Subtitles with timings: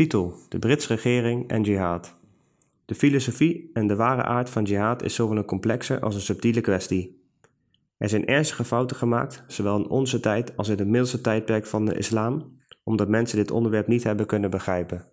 [0.00, 2.18] Titel: De Britse regering en jihad.
[2.84, 6.60] De filosofie en de ware aard van jihad is zowel een complexe als een subtiele
[6.60, 7.24] kwestie.
[7.96, 11.84] Er zijn ernstige fouten gemaakt, zowel in onze tijd als in het middelste tijdperk van
[11.84, 15.06] de islam, omdat mensen dit onderwerp niet hebben kunnen begrijpen.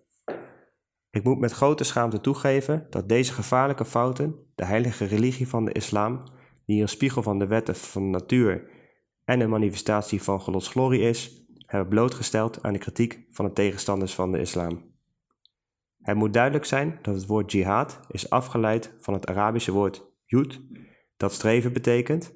[1.10, 5.72] Ik moet met grote schaamte toegeven dat deze gevaarlijke fouten de heilige religie van de
[5.72, 6.22] islam,
[6.66, 8.70] die een spiegel van de wetten van natuur
[9.24, 14.14] en een manifestatie van Gods glorie is, hebben blootgesteld aan de kritiek van de tegenstanders
[14.14, 14.96] van de islam.
[16.00, 20.60] Het moet duidelijk zijn dat het woord jihad is afgeleid van het Arabische woord jud,
[21.16, 22.34] dat streven betekent,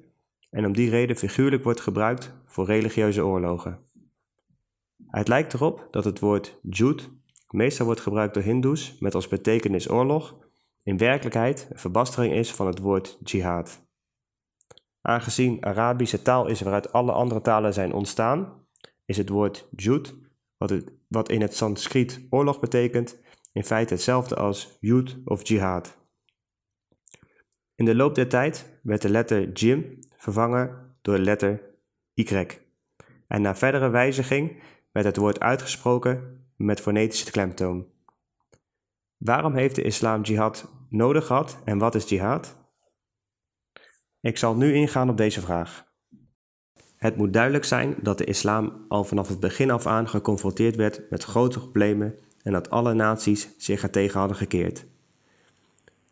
[0.49, 3.79] en om die reden figuurlijk wordt gebruikt voor religieuze oorlogen.
[5.07, 7.09] Het lijkt erop dat het woord jud
[7.49, 10.37] meestal wordt gebruikt door Hindoes met als betekenis oorlog,
[10.83, 13.87] in werkelijkheid een verbastering is van het woord jihad.
[15.01, 18.62] Aangezien Arabische taal is waaruit alle andere talen zijn ontstaan,
[19.05, 20.15] is het woord jud,
[20.57, 20.73] wat,
[21.07, 23.19] wat in het Sanskriet oorlog betekent,
[23.51, 25.97] in feite hetzelfde als jud of jihad.
[27.75, 31.61] In de loop der tijd werd de letter jim vervangen door de letter
[32.13, 32.45] y.
[33.27, 37.87] En na verdere wijziging werd het woord uitgesproken met fonetische klemtoon.
[39.17, 42.57] Waarom heeft de islam jihad nodig gehad en wat is jihad?
[44.19, 45.92] Ik zal nu ingaan op deze vraag.
[47.03, 51.01] Het moet duidelijk zijn dat de islam al vanaf het begin af aan geconfronteerd werd
[51.09, 54.85] met grote problemen en dat alle naties zich er tegen hadden gekeerd.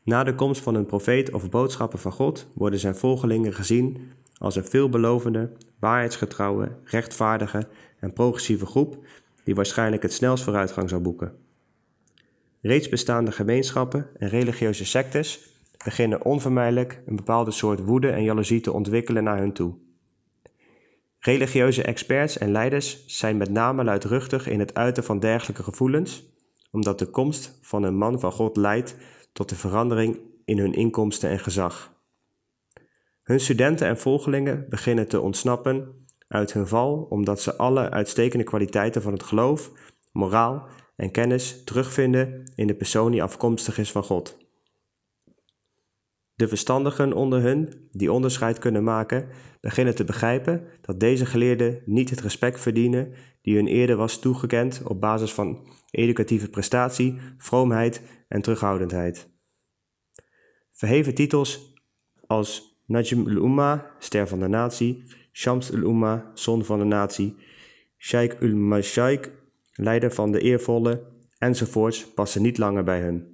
[0.03, 4.55] Na de komst van een profeet of boodschapper van God worden zijn volgelingen gezien als
[4.55, 7.67] een veelbelovende, waarheidsgetrouwe, rechtvaardige
[7.99, 8.97] en progressieve groep
[9.43, 11.35] die waarschijnlijk het snelst vooruitgang zou boeken.
[12.61, 15.49] Reeds bestaande gemeenschappen en religieuze sectes
[15.83, 19.73] beginnen onvermijdelijk een bepaalde soort woede en jaloezie te ontwikkelen naar hun toe.
[21.23, 26.23] Religieuze experts en leiders zijn met name luidruchtig in het uiten van dergelijke gevoelens,
[26.71, 28.95] omdat de komst van een man van God leidt
[29.33, 31.93] tot de verandering in hun inkomsten en gezag.
[33.23, 39.01] Hun studenten en volgelingen beginnen te ontsnappen uit hun val omdat ze alle uitstekende kwaliteiten
[39.01, 39.71] van het geloof,
[40.11, 44.40] moraal en kennis terugvinden in de persoon die afkomstig is van God.
[46.41, 49.27] De verstandigen onder hun, die onderscheid kunnen maken,
[49.59, 54.81] beginnen te begrijpen dat deze geleerden niet het respect verdienen die hun eerder was toegekend
[54.83, 59.29] op basis van educatieve prestatie, vroomheid en terughoudendheid.
[60.71, 61.75] Verheven titels
[62.27, 67.35] als Najm ul-Umma, ster van de natie, Shams ul-Umma, zon van de natie,
[67.97, 69.29] Sheikh ul-Mashaikh,
[69.73, 71.03] leider van de eervolle,
[71.37, 73.30] enzovoorts passen niet langer bij hun.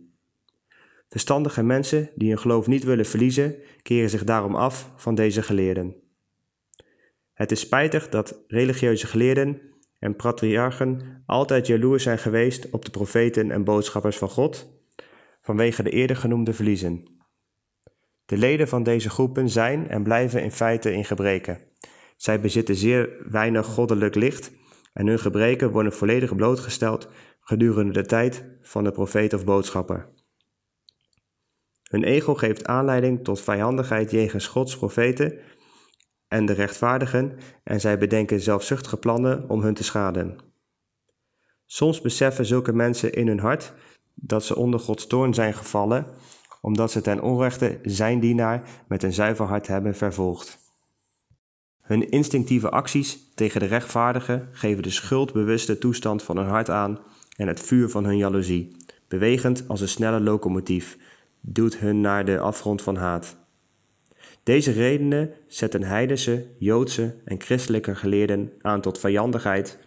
[1.10, 5.96] Verstandige mensen die hun geloof niet willen verliezen, keren zich daarom af van deze geleerden.
[7.34, 9.62] Het is spijtig dat religieuze geleerden
[10.00, 14.82] en patriarchen altijd jaloers zijn geweest op de profeten en boodschappers van God,
[15.42, 17.04] vanwege de eerder genoemde verliezen.
[18.26, 21.60] De leden van deze groepen zijn en blijven in feite in gebreken.
[22.16, 24.52] Zij bezitten zeer weinig goddelijk licht
[24.94, 27.10] en hun gebreken worden volledig blootgesteld
[27.40, 30.10] gedurende de tijd van de profeet of boodschapper.
[31.88, 35.40] Hun ego geeft aanleiding tot vijandigheid jegens Gods profeten
[36.28, 40.38] en de rechtvaardigen en zij bedenken zelfzuchtige plannen om hun te schaden.
[41.66, 43.74] Soms beseffen zulke mensen in hun hart
[44.14, 46.06] dat ze onder Gods toorn zijn gevallen,
[46.62, 50.60] omdat ze ten onrechte zijn dienaar met een zuiver hart hebben vervolgd.
[51.82, 57.00] Hun instinctieve acties tegen de rechtvaardigen geven de schuldbewuste toestand van hun hart aan
[57.36, 58.76] en het vuur van hun jaloezie,
[59.08, 60.98] bewegend als een snelle locomotief,
[61.42, 63.38] duwt hun naar de afgrond van haat.
[64.44, 69.78] Deze redenen zetten heidense, joodse en christelijke geleerden aan tot vijandigheid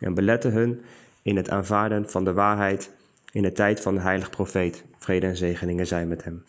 [0.00, 0.80] en beletten hun
[1.22, 2.90] in het aanvaarden van de waarheid
[3.32, 6.44] in de tijd van de heilige profeet, vrede en zegeningen zijn met hem.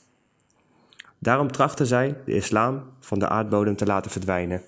[1.20, 4.62] Daarom trachten zij de islam van de aardbodem te laten verdwijnen.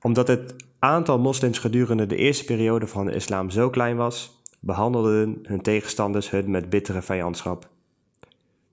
[0.00, 5.38] Omdat het aantal moslims gedurende de eerste periode van de islam zo klein was, behandelden
[5.42, 7.68] hun tegenstanders hun met bittere vijandschap.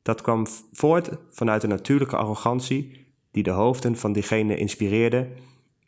[0.07, 5.30] Dat kwam voort vanuit een natuurlijke arrogantie die de hoofden van diegenen inspireerde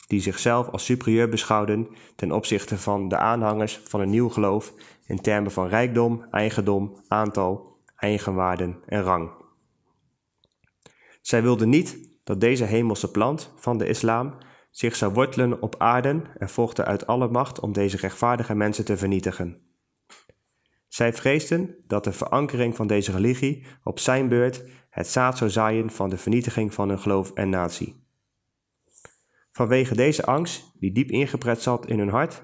[0.06, 4.72] die zichzelf als superieur beschouwden ten opzichte van de aanhangers van een nieuw geloof
[5.06, 9.30] in termen van rijkdom, eigendom, aantal, eigenwaarden en rang.
[11.20, 14.34] Zij wilden niet dat deze hemelse plant van de islam
[14.70, 18.96] zich zou wortelen op aarde en vochten uit alle macht om deze rechtvaardige mensen te
[18.96, 19.69] vernietigen.
[20.90, 25.90] Zij vreesden dat de verankering van deze religie op zijn beurt het zaad zou zaaien
[25.90, 28.04] van de vernietiging van hun geloof en natie.
[29.52, 32.42] Vanwege deze angst, die diep ingepret zat in hun hart,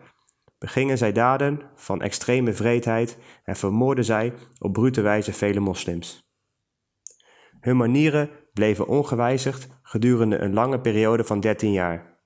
[0.59, 6.31] begingen zij daden van extreme vreedheid en vermoorden zij op brute wijze vele moslims.
[7.61, 12.21] Hun manieren bleven ongewijzigd gedurende een lange periode van 13 jaar.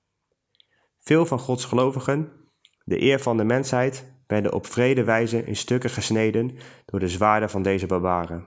[0.97, 2.31] Veel van Gods gelovigen,
[2.83, 7.49] de eer van de mensheid, werden op vrede wijze in stukken gesneden door de zwaarden
[7.49, 8.45] van deze barbaren.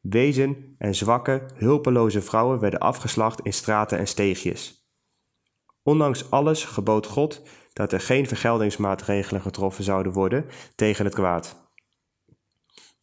[0.00, 4.88] Wezen en zwakke, hulpeloze vrouwen werden afgeslacht in straten en steegjes.
[5.82, 7.42] Ondanks alles gebood God
[7.72, 11.72] dat er geen vergeldingsmaatregelen getroffen zouden worden tegen het kwaad.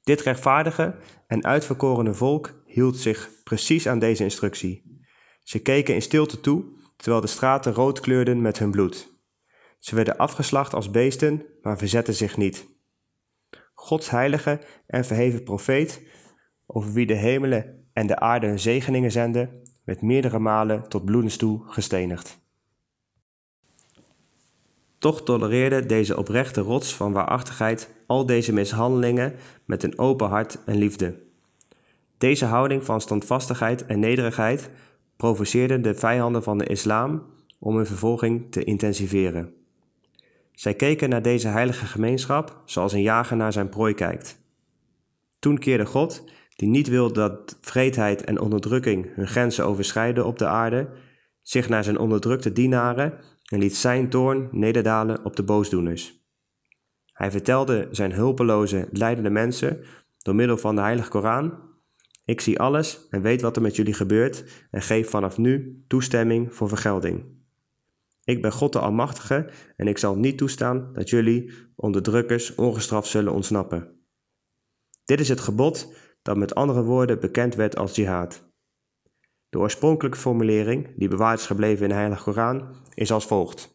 [0.03, 0.95] Dit rechtvaardige
[1.27, 5.01] en uitverkorene volk hield zich precies aan deze instructie.
[5.43, 9.16] Ze keken in stilte toe, terwijl de straten rood kleurden met hun bloed.
[9.79, 12.67] Ze werden afgeslacht als beesten, maar verzetten zich niet.
[13.73, 16.01] Gods heilige en verheven profeet,
[16.65, 21.37] over wie de hemelen en de aarde hun zegeningen zenden, werd meerdere malen tot bloedens
[21.37, 22.39] toe gestenigd.
[24.97, 29.35] Toch tolereerde deze oprechte rots van waarachtigheid al deze mishandelingen
[29.65, 31.19] met een open hart en liefde.
[32.17, 34.69] Deze houding van standvastigheid en nederigheid
[35.15, 37.23] provoceerde de vijanden van de islam
[37.59, 39.53] om hun vervolging te intensiveren.
[40.57, 44.41] Zij keken naar deze heilige gemeenschap zoals een jager naar zijn prooi kijkt.
[45.39, 46.23] Toen keerde God,
[46.55, 50.89] die niet wilde dat vreedheid en onderdrukking hun grenzen overschrijden op de aarde,
[51.41, 56.25] zich naar zijn onderdrukte dienaren en liet zijn toorn nederdalen op de boosdoeners.
[57.13, 59.85] Hij vertelde zijn hulpeloze, lijdende mensen
[60.17, 61.59] door middel van de Heilige Koran:
[62.25, 66.55] Ik zie alles en weet wat er met jullie gebeurt en geef vanaf nu toestemming
[66.55, 67.36] voor vergelding.
[68.26, 73.32] Ik ben God de Almachtige en ik zal niet toestaan dat jullie onderdrukkers ongestraft zullen
[73.32, 74.06] ontsnappen.
[75.04, 78.50] Dit is het gebod dat met andere woorden bekend werd als jihad.
[79.48, 83.70] De oorspronkelijke formulering, die bewaard is gebleven in de Heilige Koran, is als volgt.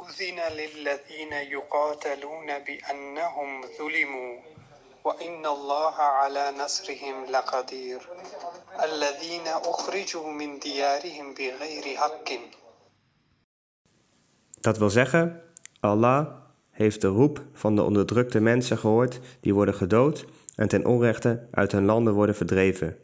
[0.00, 4.40] أذن للذين يقاتلون بأنهم ظلموا
[5.04, 8.08] وإن الله على نصرهم لقدير
[8.82, 12.30] الذين أخرجوا من ديارهم بغير حق
[14.61, 15.41] dat wil zeggen,
[15.79, 16.27] Allah
[16.69, 20.25] heeft de roep van de onderdrukte mensen gehoord die worden gedood
[20.55, 22.97] en ten onrechte uit hun landen worden verdreven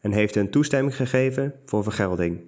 [0.00, 2.40] en heeft hun toestemming gegeven voor vergelding.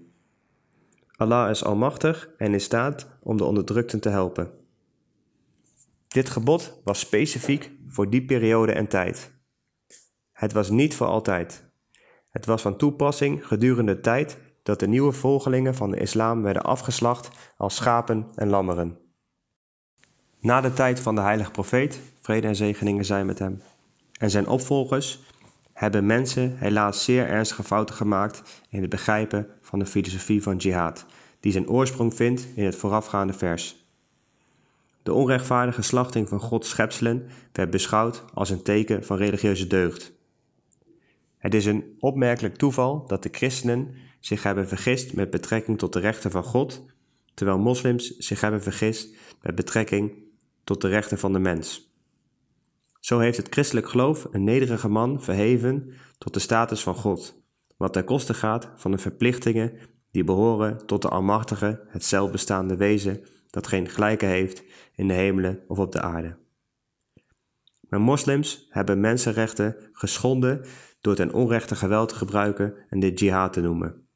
[1.17, 4.51] Allah is almachtig en in staat om de onderdrukten te helpen.
[6.09, 9.33] Dit gebod was specifiek voor die periode en tijd.
[10.33, 11.71] Het was niet voor altijd.
[12.31, 16.63] Het was van toepassing gedurende de tijd dat de nieuwe volgelingen van de islam werden
[16.63, 18.99] afgeslacht als schapen en lammeren.
[20.41, 23.63] Na de tijd van de heilige profeet, vrede en zegeningen zijn met hem,
[24.19, 25.21] en zijn opvolgers
[25.73, 31.07] hebben mensen helaas zeer ernstige fouten gemaakt in het begrijpen van de filosofie van jihad,
[31.41, 33.87] die zijn oorsprong vindt in het voorafgaande vers.
[35.03, 40.13] De onrechtvaardige slachting van Gods schepselen werd beschouwd als een teken van religieuze deugd.
[41.39, 46.01] Het is een opmerkelijk toeval dat de christenen zich hebben vergist met betrekking tot de
[46.01, 46.85] rechten van God,
[47.35, 50.27] terwijl moslims zich hebben vergist met betrekking
[50.65, 51.93] tot de rechten van de mens.
[53.01, 57.43] Zo heeft het christelijk geloof een nederige man verheven tot de status van God,
[57.77, 59.79] wat ten koste gaat van de verplichtingen
[60.11, 64.63] die behoren tot de Almachtige, het zelfbestaande wezen dat geen gelijke heeft
[64.95, 66.39] in de hemelen of op de aarde.
[67.89, 70.67] Maar moslims hebben mensenrechten geschonden
[71.01, 74.08] door ten onrechte geweld te gebruiken en dit jihad te noemen.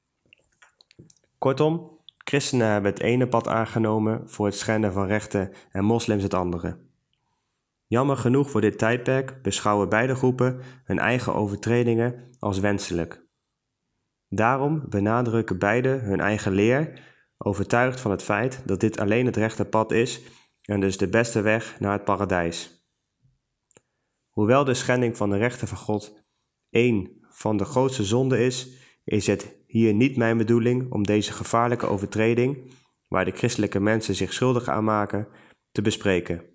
[1.43, 6.35] Kortom, christenen hebben het ene pad aangenomen voor het schenden van rechten en moslims het
[6.35, 6.79] andere.
[7.87, 13.27] Jammer genoeg voor dit tijdperk beschouwen beide groepen hun eigen overtredingen als wenselijk.
[14.29, 17.01] Daarom benadrukken beide hun eigen leer,
[17.39, 20.23] overtuigd van het feit dat dit alleen het rechte pad is
[20.63, 22.87] en dus de beste weg naar het paradijs.
[24.29, 26.25] Hoewel de schending van de rechten van God
[26.71, 31.87] één van de grootste zonden is, is het hier niet mijn bedoeling om deze gevaarlijke
[31.87, 32.71] overtreding,
[33.09, 35.29] waar de christelijke mensen zich schuldig aan maken,
[35.73, 36.53] te bespreken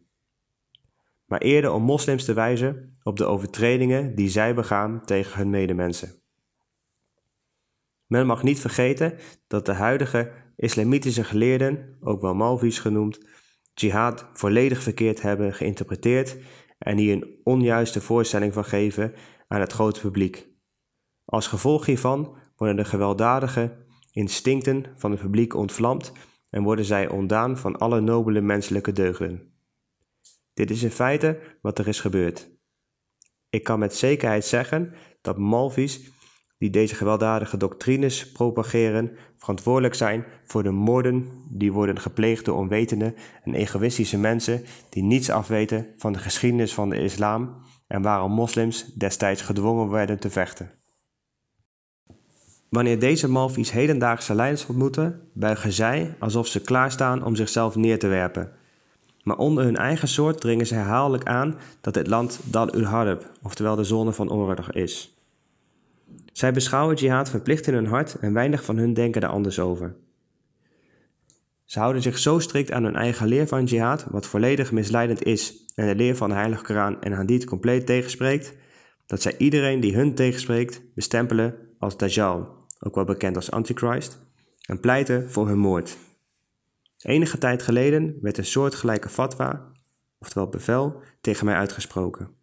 [1.28, 6.22] maar eerder om moslims te wijzen op de overtredingen die zij begaan tegen hun medemensen.
[8.06, 13.20] Men mag niet vergeten dat de huidige islamitische geleerden, ook wel Malvies genoemd,
[13.74, 16.38] jihad volledig verkeerd hebben geïnterpreteerd
[16.78, 19.14] en hier een onjuiste voorstelling van geven
[19.48, 20.48] aan het grote publiek.
[21.30, 26.12] Als gevolg hiervan worden de gewelddadige instincten van het publiek ontvlamd
[26.50, 29.54] en worden zij ontdaan van alle nobele menselijke deugden.
[30.54, 32.50] Dit is in feite wat er is gebeurd.
[33.50, 36.12] Ik kan met zekerheid zeggen dat Malvies
[36.58, 43.14] die deze gewelddadige doctrines propageren verantwoordelijk zijn voor de moorden die worden gepleegd door onwetende
[43.44, 47.56] en egoïstische mensen die niets afweten van de geschiedenis van de islam
[47.88, 50.77] en waarom moslims destijds gedwongen werden te vechten.
[52.70, 58.08] Wanneer deze Malvies hedendaagse leiders ontmoeten, buigen zij alsof ze klaarstaan om zichzelf neer te
[58.08, 58.52] werpen.
[59.24, 63.32] Maar onder hun eigen soort dringen ze herhaaldelijk aan dat dit land Dal ul Harb,
[63.42, 65.18] oftewel de zone van oorlog, is.
[66.34, 69.96] Zij beschouwen jihad verplicht in hun hart en weinig van hun denken er anders over.
[71.66, 75.66] Ze houden zich zo strikt aan hun eigen leer van jihad, wat volledig misleidend is
[75.76, 78.54] en de leer van de Heilige Koran en Hadith compleet tegenspreekt,
[79.06, 84.20] dat zij iedereen die hun tegenspreekt bestempelen als Dajjal, ook wel bekend als Antichrist,
[84.66, 85.98] en pleiten voor hun moord.
[86.98, 89.72] Enige tijd geleden werd een soortgelijke fatwa,
[90.20, 92.36] oftewel bevel, tegen mij uitgesproken.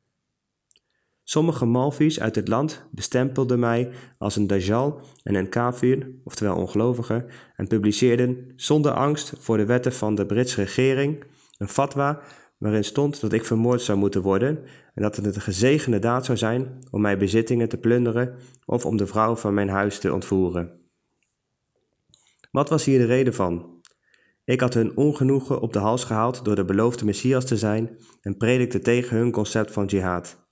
[1.23, 7.27] Sommige Malvies uit het land bestempelden mij als een dajjal en een kafir, oftewel ongelovige,
[7.57, 11.25] en publiceerden zonder angst voor de wetten van de Britse regering
[11.59, 12.23] een fatwa
[12.65, 16.39] waarin stond dat ik vermoord zou moeten worden en dat het een gezegende daad zou
[16.39, 20.81] zijn om mijn bezittingen te plunderen of om de vrouw van mijn huis te ontvoeren.
[22.51, 23.81] Wat was hier de reden van?
[24.45, 28.37] Ik had hun ongenoegen op de hals gehaald door de beloofde Messias te zijn en
[28.37, 30.49] predikte tegen hun concept van jihad.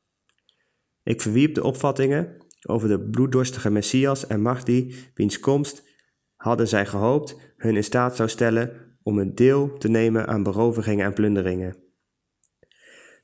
[1.02, 2.36] Ik verwierp de opvattingen
[2.68, 5.88] over de bloeddorstige Messias en Mahdi, wiens komst,
[6.36, 11.06] hadden zij gehoopt, hun in staat zou stellen om een deel te nemen aan berovingen
[11.06, 11.81] en plunderingen.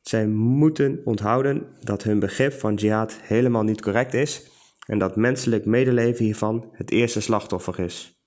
[0.09, 4.51] Zij moeten onthouden dat hun begrip van jihad helemaal niet correct is
[4.87, 8.21] en dat menselijk medeleven hiervan het eerste slachtoffer is.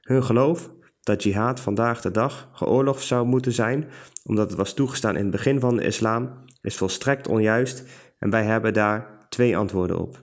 [0.00, 3.88] Hun geloof dat jihad vandaag de dag geoorloofd zou moeten zijn,
[4.24, 7.84] omdat het was toegestaan in het begin van de islam, is volstrekt onjuist
[8.18, 10.18] en wij hebben daar twee antwoorden op.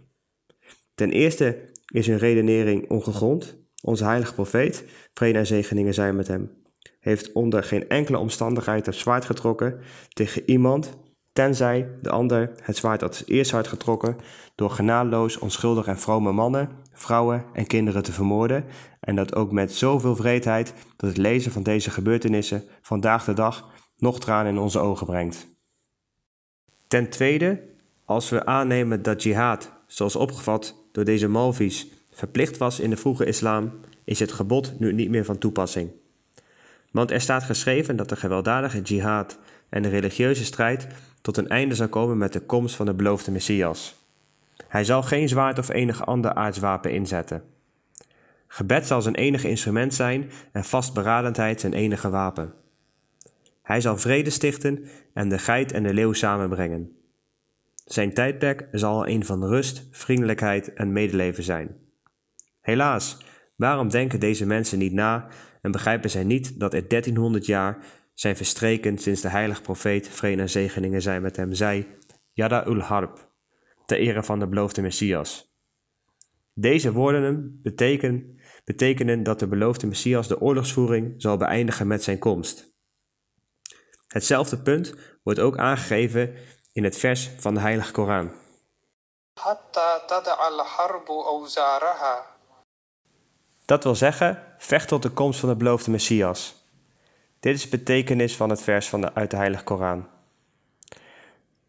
[0.96, 3.64] Ten eerste is hun redenering ongegrond.
[3.82, 6.65] Onze heilige profeet, vrede en zegeningen zijn met hem,
[7.06, 9.80] heeft onder geen enkele omstandigheid het zwaard getrokken
[10.14, 10.98] tegen iemand,
[11.34, 14.16] tenzij de ander het zwaard had eerst had getrokken
[14.56, 18.66] door genadeloos onschuldig en vrome mannen, vrouwen en kinderen te vermoorden,
[19.00, 23.70] en dat ook met zoveel vreedheid dat het lezen van deze gebeurtenissen vandaag de dag
[23.98, 25.48] nog tranen in onze ogen brengt.
[26.88, 27.62] Ten tweede
[28.06, 33.26] als we aannemen dat jihad, zoals opgevat door deze Malvies, verplicht was in de vroege
[33.26, 33.72] islam,
[34.04, 36.04] is het gebod nu niet meer van toepassing.
[36.96, 40.88] Want er staat geschreven dat de gewelddadige jihad en de religieuze strijd
[41.22, 43.96] tot een einde zou komen met de komst van de beloofde Messias.
[44.68, 47.44] Hij zal geen zwaard of enig ander aardswapen inzetten.
[48.48, 52.54] Gebed zal zijn enige instrument zijn en vastberadendheid zijn enige wapen.
[53.62, 56.98] Hij zal vrede stichten en de geit en de leeuw samenbrengen.
[57.86, 61.76] Zijn tijdperk zal een van rust, vriendelijkheid en medeleven zijn.
[62.62, 63.18] Helaas,
[63.56, 65.28] waarom denken deze mensen niet na
[65.66, 67.78] en begrijpen zij niet dat er 1300 jaar
[68.14, 71.88] zijn verstreken sinds de heilige profeet, vrede en zegeningen zijn met hem, zei,
[72.32, 73.30] Yada ul Harb,
[73.86, 75.54] ter ere van de beloofde Messias.
[76.54, 82.74] Deze woorden betekenen, betekenen dat de beloofde Messias de oorlogsvoering zal beëindigen met zijn komst.
[84.08, 84.94] Hetzelfde punt
[85.24, 86.34] wordt ook aangegeven
[86.74, 88.32] in het vers van de Heilige Koran.
[93.66, 96.66] Dat wil zeggen, vecht tot de komst van de beloofde Messias.
[97.40, 100.08] Dit is de betekenis van het vers van de, uit de Heilige Koran.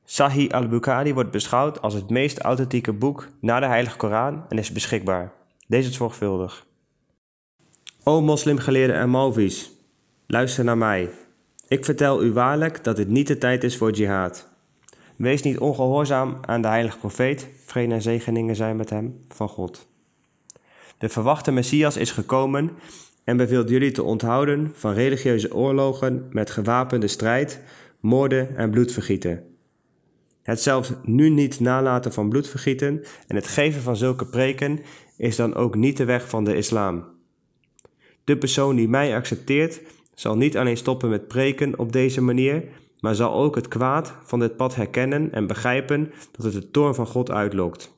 [0.05, 4.73] Sahih al-Bukhari wordt beschouwd als het meest authentieke boek na de Heilige Koran en is
[4.73, 5.33] beschikbaar.
[5.67, 6.67] Deze is zorgvuldig.
[8.03, 9.71] O moslimgeleerden en Malvies,
[10.27, 11.11] luister naar mij.
[11.69, 14.49] Ik vertel u waarlijk dat het niet de tijd is voor jihad.
[15.17, 19.87] Wees niet ongehoorzaam aan de heilige profeet, vrede en zegeningen zijn met hem, van God.
[20.99, 22.71] De verwachte Messias is gekomen
[23.25, 27.63] en beveelt jullie te onthouden van religieuze oorlogen met gewapende strijd,
[28.01, 29.45] moorden en bloedvergieten.
[30.43, 34.81] Het zelfs nu niet nalaten van bloedvergieten en het geven van zulke preken
[35.17, 37.05] is dan ook niet de weg van de islam.
[38.25, 39.81] De persoon die mij accepteert,
[40.15, 42.65] zal niet alleen stoppen met preken op deze manier,
[43.01, 46.95] maar zal ook het kwaad van dit pad herkennen en begrijpen dat het de toorn
[46.95, 47.96] van God uitlokt.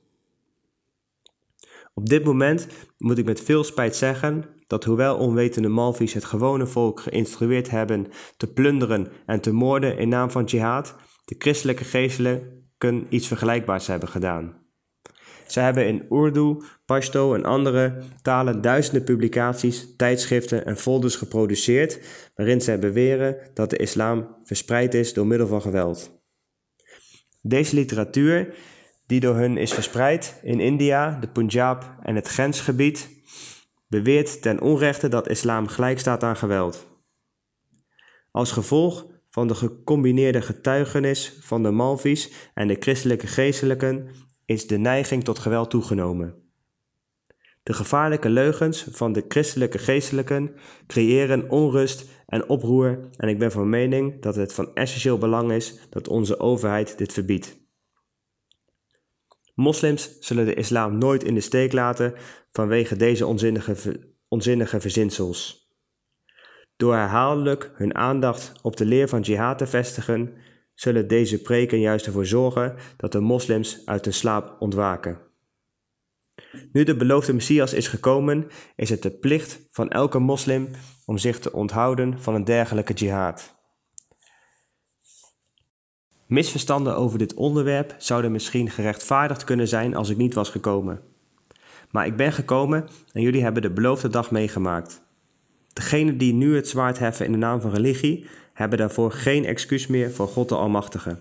[1.99, 2.67] Op dit moment
[2.99, 8.07] moet ik met veel spijt zeggen dat hoewel onwetende Malvies het gewone volk geïnstrueerd hebben
[8.37, 14.09] te plunderen en te moorden in naam van jihad, de christelijke geestelijken iets vergelijkbaars hebben
[14.09, 14.57] gedaan.
[15.47, 22.01] Zij hebben in Urdu, Pashto en andere talen duizenden publicaties, tijdschriften en folders geproduceerd
[22.35, 26.11] waarin zij beweren dat de islam verspreid is door middel van geweld.
[27.43, 28.55] Deze literatuur
[29.09, 33.09] die door hun is verspreid in India, de Punjab en het grensgebied,
[33.87, 36.87] beweert ten onrechte dat islam gelijk staat aan geweld.
[38.31, 44.09] Als gevolg van de gecombineerde getuigenis van de Malvies en de christelijke geestelijken
[44.45, 46.35] is de neiging tot geweld toegenomen.
[47.63, 50.55] De gevaarlijke leugens van de christelijke geestelijken
[50.87, 55.79] creëren onrust en oproer en ik ben van mening dat het van essentieel belang is
[55.91, 57.58] dat onze overheid dit verbiedt.
[59.59, 62.15] Moslims zullen de islam nooit in de steek laten
[62.53, 65.69] vanwege deze onzinnige, onzinnige verzinsels.
[66.77, 70.33] Door herhaaldelijk hun aandacht op de leer van jihad te vestigen,
[70.75, 75.21] zullen deze preken juist ervoor zorgen dat de moslims uit hun slaap ontwaken.
[76.73, 78.47] Nu de beloofde Messias is gekomen,
[78.77, 80.69] is het de plicht van elke moslim
[81.05, 83.58] om zich te onthouden van een dergelijke jihad.
[86.29, 91.01] Misverstanden over dit onderwerp zouden misschien gerechtvaardigd kunnen zijn als ik niet was gekomen.
[91.91, 95.03] Maar ik ben gekomen en jullie hebben de beloofde dag meegemaakt.
[95.73, 99.87] Degenen die nu het zwaard heffen in de naam van religie, hebben daarvoor geen excuus
[99.87, 101.19] meer voor God de Almachtige.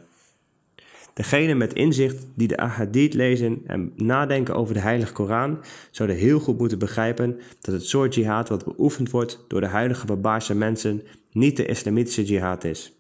[1.14, 5.60] Degenen met inzicht die de Ahadith lezen en nadenken over de Heilige Koran,
[5.92, 10.06] zouden heel goed moeten begrijpen dat het soort jihad wat beoefend wordt door de huidige
[10.06, 12.97] barbaarse mensen niet de islamitische jihad is.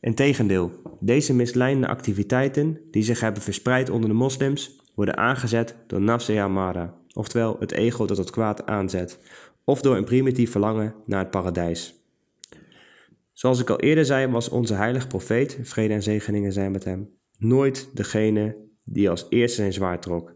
[0.00, 6.30] Integendeel, deze misleidende activiteiten die zich hebben verspreid onder de moslims, worden aangezet door nafs
[6.30, 9.18] amara, oftewel het ego dat het kwaad aanzet,
[9.64, 11.94] of door een primitief verlangen naar het paradijs.
[13.32, 17.10] Zoals ik al eerder zei, was onze heilige profeet, vrede en zegeningen zijn met hem,
[17.38, 20.34] nooit degene die als eerste zijn zwaard trok.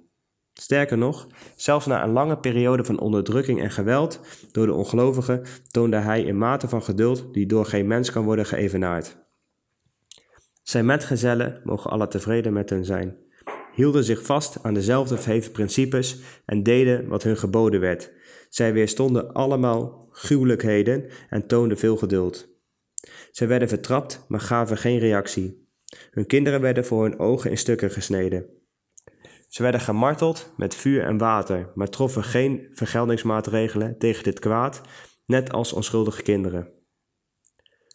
[0.53, 4.21] Sterker nog, zelfs na een lange periode van onderdrukking en geweld
[4.53, 8.47] door de ongelovigen toonde hij een mate van geduld die door geen mens kan worden
[8.47, 9.24] geëvenaard.
[10.65, 13.17] Zijn metgezellen, mogen alle tevreden met hen zijn,
[13.75, 18.13] hielden zich vast aan dezelfde verheven principes en deden wat hun geboden werd.
[18.49, 22.49] Zij weerstonden allemaal gruwelijkheden en toonden veel geduld.
[23.31, 25.69] Zij werden vertrapt, maar gaven geen reactie.
[26.11, 28.47] Hun kinderen werden voor hun ogen in stukken gesneden.
[29.49, 34.81] Ze werden gemarteld met vuur en water, maar troffen geen vergeldingsmaatregelen tegen dit kwaad,
[35.27, 36.84] net als onschuldige kinderen.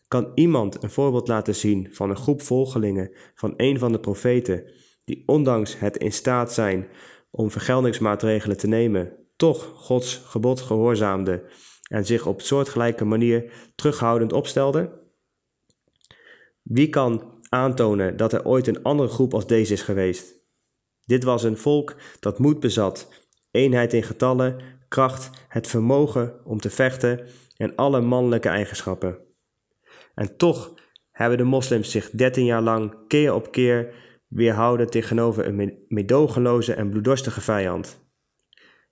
[0.09, 4.71] Kan iemand een voorbeeld laten zien van een groep volgelingen van een van de profeten,
[5.03, 6.87] die ondanks het in staat zijn
[7.31, 11.43] om vergeldingsmaatregelen te nemen, toch Gods gebod gehoorzaamde
[11.89, 15.01] en zich op soortgelijke manier terughoudend opstelde?
[16.61, 20.35] Wie kan aantonen dat er ooit een andere groep als deze is geweest?
[21.05, 23.07] Dit was een volk dat moed bezat,
[23.51, 29.28] eenheid in getallen, kracht, het vermogen om te vechten en alle mannelijke eigenschappen.
[30.19, 30.73] En toch
[31.11, 33.93] hebben de moslims zich dertien jaar lang keer op keer
[34.27, 38.07] weerhouden tegenover een medogeloze en bloeddorstige vijand.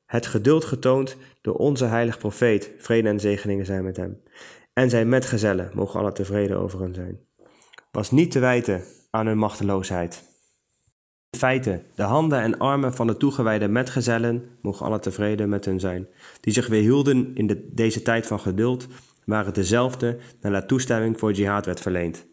[0.06, 4.24] Het geduld getoond door onze heilige profeet, vrede en zegeningen zijn met hem,
[4.74, 7.20] en zijn metgezellen, mogen alle tevreden over hem zijn,
[7.92, 10.24] was niet te wijten aan hun machteloosheid.
[11.30, 15.80] In feite, de handen en armen van de toegewijde metgezellen, mogen alle tevreden met hen
[15.80, 16.08] zijn,
[16.42, 18.88] die zich weerhielden in de, deze tijd van geduld,
[19.28, 22.26] waren dezelfde nadat toestemming voor jihad werd verleend.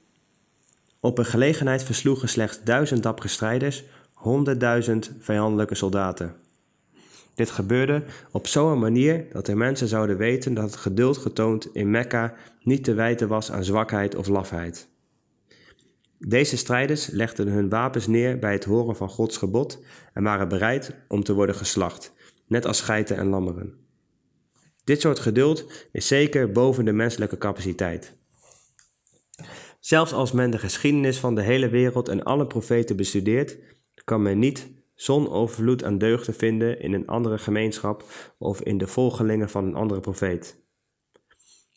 [1.00, 6.35] Op een gelegenheid versloegen slechts duizend dappere strijders honderdduizend vijandelijke soldaten.
[7.35, 11.90] Dit gebeurde op zo'n manier dat de mensen zouden weten dat het geduld getoond in
[11.90, 14.88] Mekka niet te wijten was aan zwakheid of lafheid.
[16.18, 20.94] Deze strijders legden hun wapens neer bij het horen van Gods gebod en waren bereid
[21.09, 22.12] om te worden geslacht,
[22.46, 23.84] net als geiten en lammeren.
[24.85, 28.16] Dit soort geduld is zeker boven de menselijke capaciteit.
[29.81, 33.59] Zelfs als men de geschiedenis van de hele wereld en alle profeten bestudeert,
[34.05, 38.05] kan men niet zo'n overvloed aan deugden vinden in een andere gemeenschap
[38.38, 40.62] of in de volgelingen van een andere profeet.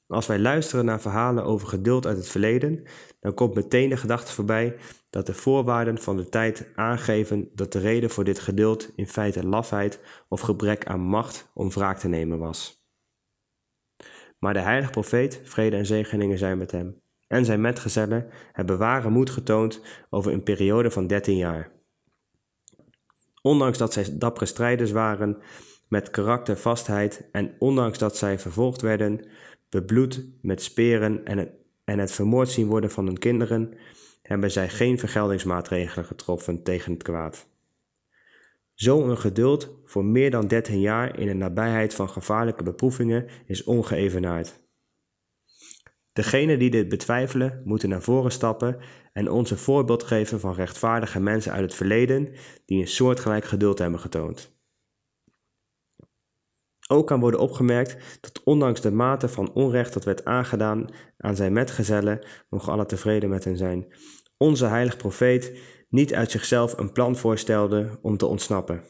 [0.07, 2.83] Als wij luisteren naar verhalen over geduld uit het verleden,
[3.19, 4.75] dan komt meteen de gedachte voorbij
[5.09, 9.45] dat de voorwaarden van de tijd aangeven dat de reden voor dit geduld in feite
[9.45, 12.86] lafheid of gebrek aan macht om wraak te nemen was.
[14.39, 19.09] Maar de heilige profeet, vrede en zegeningen zijn met hem, en zijn metgezellen hebben ware
[19.09, 21.71] moed getoond over een periode van dertien jaar.
[23.41, 25.37] Ondanks dat zij dappere strijders waren
[25.87, 29.27] met karaktervastheid en ondanks dat zij vervolgd werden,
[29.69, 31.49] bebloed met speren en het,
[31.83, 33.73] en het vermoord zien worden van hun kinderen,
[34.21, 37.47] hebben zij geen vergeldingsmaatregelen getroffen tegen het kwaad.
[38.77, 44.59] Zo'n geduld voor meer dan 13 jaar in de nabijheid van gevaarlijke beproevingen is ongeëvenaard.
[46.13, 48.77] Degenen die dit betwijfelen, moeten naar voren stappen
[49.13, 52.33] en ons een voorbeeld geven van rechtvaardige mensen uit het verleden
[52.65, 54.59] die een soortgelijk geduld hebben getoond.
[56.87, 61.53] Ook kan worden opgemerkt dat ondanks de mate van onrecht dat werd aangedaan aan zijn
[61.53, 63.93] metgezellen, mogen alle tevreden met hen zijn,
[64.37, 68.83] onze heilige profeet niet uit zichzelf een plan voorstelde om te ontsnappen.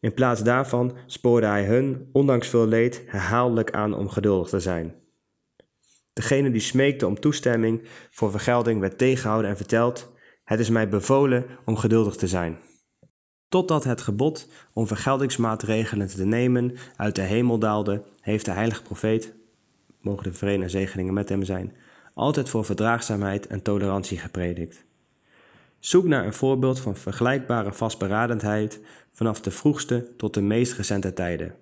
[0.00, 4.94] In plaats daarvan spoorde hij hun, ondanks veel leed, herhaaldelijk aan om geduldig te zijn.
[6.12, 10.12] Degene die smeekte om toestemming voor vergelding werd tegengehouden en verteld:
[10.44, 12.58] Het is mij bevolen om geduldig te zijn.
[13.48, 19.34] Totdat het gebod om vergeldingsmaatregelen te nemen uit de hemel daalde, heeft de heilige profeet,
[20.00, 21.76] mogen de vrede en zegeningen met hem zijn,
[22.14, 24.87] altijd voor verdraagzaamheid en tolerantie gepredikt.
[25.78, 28.80] Zoek naar een voorbeeld van vergelijkbare vastberadendheid
[29.12, 31.54] vanaf de vroegste tot de meest recente tijden.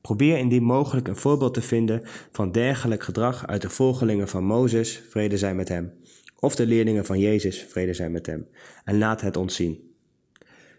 [0.00, 2.02] Probeer indien mogelijk een voorbeeld te vinden
[2.32, 5.92] van dergelijk gedrag uit de volgelingen van Mozes, vrede zij met hem,
[6.38, 8.48] of de leerlingen van Jezus, vrede zij met hem,
[8.84, 9.94] en laat het ons zien.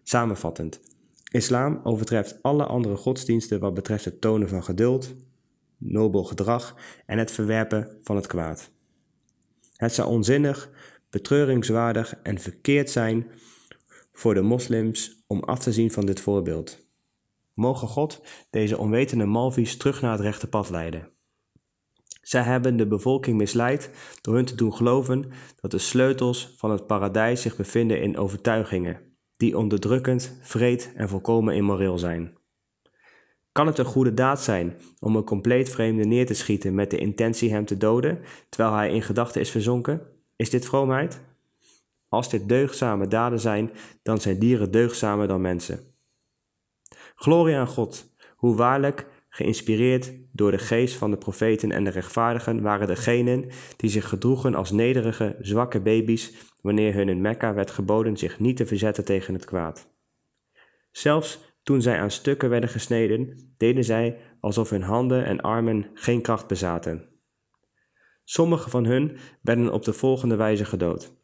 [0.04, 0.80] Samenvattend,
[1.32, 5.14] islam overtreft alle andere godsdiensten wat betreft het tonen van geduld,
[5.78, 8.70] nobel gedrag en het verwerpen van het kwaad.
[9.76, 10.70] Het zou onzinnig,
[11.14, 13.32] betreuringswaardig en verkeerd zijn
[14.14, 16.88] voor de moslims om af te zien van dit voorbeeld.
[17.54, 21.10] Mogen God deze onwetende Malvies terug naar het rechte pad leiden.
[22.22, 23.90] Zij hebben de bevolking misleid
[24.22, 29.00] door hun te doen geloven dat de sleutels van het paradijs zich bevinden in overtuigingen,
[29.38, 32.38] die onderdrukkend, vreed en volkomen immoreel zijn.
[33.52, 36.98] Kan het een goede daad zijn om een compleet vreemde neer te schieten met de
[36.98, 40.13] intentie hem te doden, terwijl hij in gedachten is verzonken?
[40.36, 41.22] Is dit vroomheid?
[42.08, 43.72] Als dit deugdzame daden zijn,
[44.04, 45.80] dan zijn dieren deugdzamer dan mensen.
[47.16, 52.62] Glorie aan God, hoe waarlijk, geïnspireerd door de geest van de profeten en de rechtvaardigen,
[52.62, 58.18] waren degenen die zich gedroegen als nederige, zwakke baby's wanneer hun in Mekka werd geboden
[58.18, 59.88] zich niet te verzetten tegen het kwaad.
[60.92, 66.22] Zelfs toen zij aan stukken werden gesneden, deden zij alsof hun handen en armen geen
[66.22, 67.13] kracht bezaten.
[68.24, 71.22] Sommige van hun werden op de volgende wijze gedood.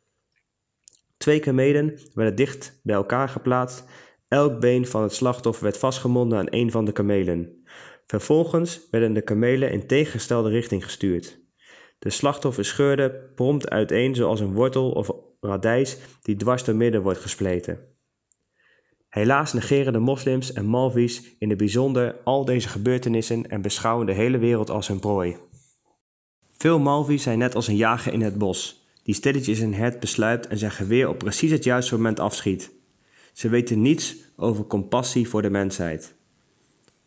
[1.17, 3.85] Twee kamelen werden dicht bij elkaar geplaatst.
[4.27, 7.63] Elk been van het slachtoffer werd vastgebonden aan een van de kamelen.
[8.05, 11.39] Vervolgens werden de kamelen in tegengestelde richting gestuurd.
[11.99, 17.19] De slachtoffer scheurde prompt uiteen zoals een wortel of radijs die dwars door midden wordt
[17.19, 17.79] gespleten.
[19.09, 24.13] Helaas negeren de moslims en Malvies in het bijzonder al deze gebeurtenissen en beschouwen de
[24.13, 25.37] hele wereld als hun prooi.
[26.59, 30.47] Veel Malvies zijn net als een jager in het bos, die stilletjes een hert besluipt
[30.47, 32.71] en zijn geweer op precies het juiste moment afschiet.
[33.33, 36.15] Ze weten niets over compassie voor de mensheid.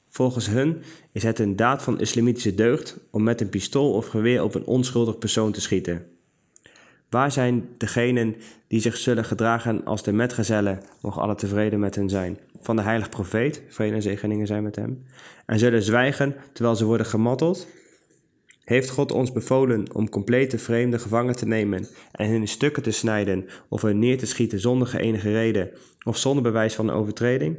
[0.09, 4.43] Volgens hun is het een daad van islamitische deugd om met een pistool of geweer
[4.43, 6.07] op een onschuldig persoon te schieten.
[7.11, 8.37] Waar zijn degenen
[8.69, 12.83] die zich zullen gedragen als de metgezellen, mogen alle tevreden met hen zijn, van de
[12.83, 15.05] heilige profeet, vrede en zegeningen zijn met hem,
[15.47, 17.67] en zullen zwijgen terwijl ze worden gemotteld?
[18.65, 22.91] Heeft God ons bevolen om complete vreemden gevangen te nemen en hen in stukken te
[22.91, 25.71] snijden of hen neer te schieten zonder enige reden
[26.05, 27.59] of zonder bewijs van overtreding?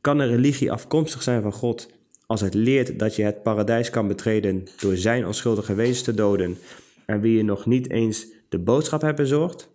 [0.00, 1.90] Kan een religie afkomstig zijn van God
[2.26, 6.58] als het leert dat je het paradijs kan betreden door zijn onschuldige wezens te doden
[7.06, 9.68] en wie je nog niet eens de boodschap hebt bezorgd?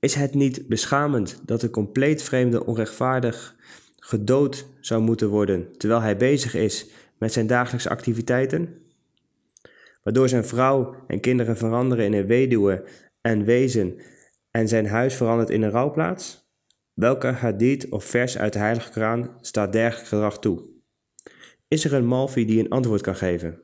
[0.00, 3.56] Is het niet beschamend dat een compleet vreemde onrechtvaardig
[3.98, 6.86] gedood zou moeten worden terwijl hij bezig is
[7.18, 8.82] met zijn dagelijkse activiteiten?
[10.02, 12.84] Waardoor zijn vrouw en kinderen veranderen in een weduwe
[13.20, 14.00] en wezen
[14.50, 16.46] en zijn huis verandert in een rouwplaats?
[16.94, 20.64] Welke hadith of vers uit de Heilige Koran staat dergelijk gedrag toe?
[21.68, 23.62] Is er een Malfi die een antwoord kan geven?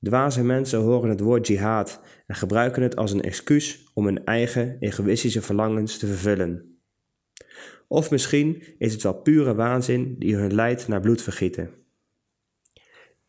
[0.00, 4.76] Dwaze mensen horen het woord jihad en gebruiken het als een excuus om hun eigen
[4.80, 6.80] egoïstische verlangens te vervullen.
[7.88, 11.81] Of misschien is het wel pure waanzin die hun leidt naar bloedvergieten.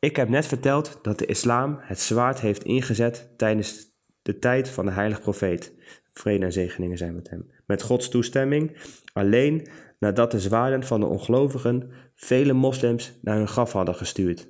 [0.03, 3.85] Ik heb net verteld dat de islam het zwaard heeft ingezet tijdens
[4.21, 5.73] de tijd van de heilige profeet.
[6.13, 7.51] Vrede en zegeningen zijn met hem.
[7.65, 8.77] Met Gods toestemming,
[9.13, 9.67] alleen
[9.99, 14.47] nadat de zwaarden van de ongelovigen vele moslims naar hun graf hadden gestuurd.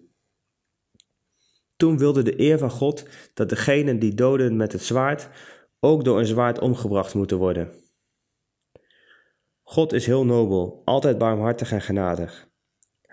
[1.75, 5.29] Toen wilde de eer van God dat degenen die doden met het zwaard
[5.79, 7.71] ook door een zwaard omgebracht moeten worden.
[9.61, 12.51] God is heel nobel, altijd barmhartig en genadig.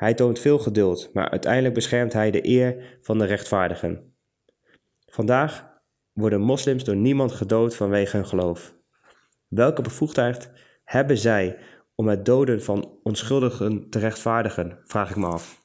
[0.01, 4.15] Hij toont veel geduld, maar uiteindelijk beschermt hij de eer van de rechtvaardigen.
[5.07, 5.69] Vandaag
[6.13, 8.75] worden moslims door niemand gedood vanwege hun geloof.
[9.49, 10.51] Welke bevoegdheid
[10.85, 11.59] hebben zij
[11.95, 15.65] om het doden van onschuldigen te rechtvaardigen, vraag ik me af.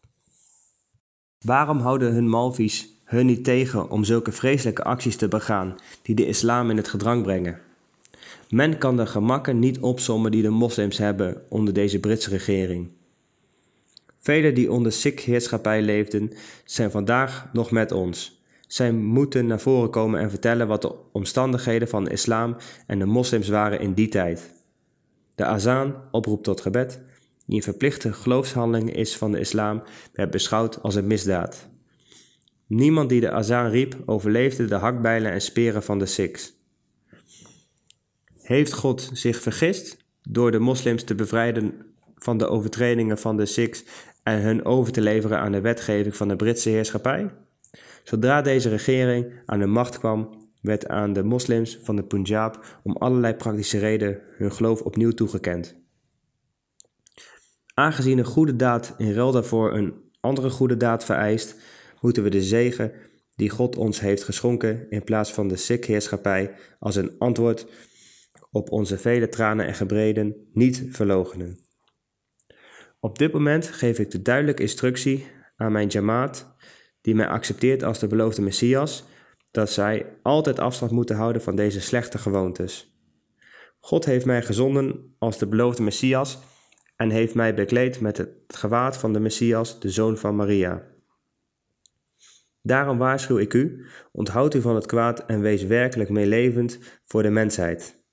[1.40, 6.28] Waarom houden hun Malvies hun niet tegen om zulke vreselijke acties te begaan die de
[6.28, 7.60] islam in het gedrang brengen.
[8.50, 12.95] Men kan de gemakken niet opsommen die de moslims hebben onder deze Britse regering.
[14.26, 16.32] Velen die onder Sikh-heerschappij leefden,
[16.64, 18.44] zijn vandaag nog met ons.
[18.68, 22.56] Zij moeten naar voren komen en vertellen wat de omstandigheden van de islam
[22.88, 24.54] en de moslims waren in die tijd.
[25.36, 27.02] De azaan, oproep tot gebed,
[27.46, 29.84] die een verplichte geloofshandeling is van de islam,
[30.14, 31.70] werd beschouwd als een misdaad.
[32.68, 36.54] Niemand die de azaan riep, overleefde de hakbijlen en speren van de Sikhs.
[38.42, 43.84] Heeft God zich vergist door de moslims te bevrijden van de overtredingen van de Sikhs
[44.26, 47.34] en hun over te leveren aan de wetgeving van de Britse heerschappij?
[48.04, 52.96] Zodra deze regering aan de macht kwam, werd aan de moslims van de Punjab om
[52.96, 55.76] allerlei praktische redenen hun geloof opnieuw toegekend.
[57.74, 61.56] Aangezien een goede daad in ruil daarvoor een andere goede daad vereist,
[62.02, 62.92] moeten we de zegen
[63.36, 67.68] die God ons heeft geschonken in plaats van de Sikh-heerschappij als een antwoord
[68.52, 71.65] op onze vele tranen en gebreden niet verlogenen.
[73.06, 76.56] Op dit moment geef ik de duidelijke instructie aan mijn jamaat,
[77.02, 79.04] die mij accepteert als de beloofde Messias,
[79.52, 83.00] dat zij altijd afstand moeten houden van deze slechte gewoontes.
[83.80, 86.40] God heeft mij gezonden als de beloofde Messias
[86.96, 90.84] en heeft mij bekleed met het gewaad van de Messias, de zoon van Maria.
[92.62, 97.30] Daarom waarschuw ik u, onthoud u van het kwaad en wees werkelijk meelevend voor de
[97.30, 98.05] mensheid.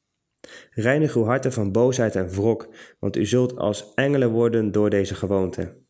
[0.70, 5.14] Reinig uw harten van boosheid en wrok, want u zult als engelen worden door deze
[5.14, 5.80] gewoonte.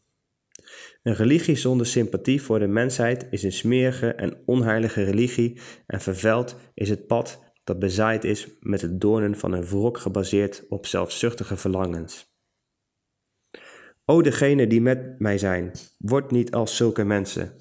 [1.03, 6.57] Een religie zonder sympathie voor de mensheid is een smerige en onheilige religie en vervuild
[6.75, 11.57] is het pad dat bezaaid is met het doornen van een wrok gebaseerd op zelfzuchtige
[11.57, 12.31] verlangens.
[14.05, 17.57] O degene die met mij zijn, word niet als zulke mensen.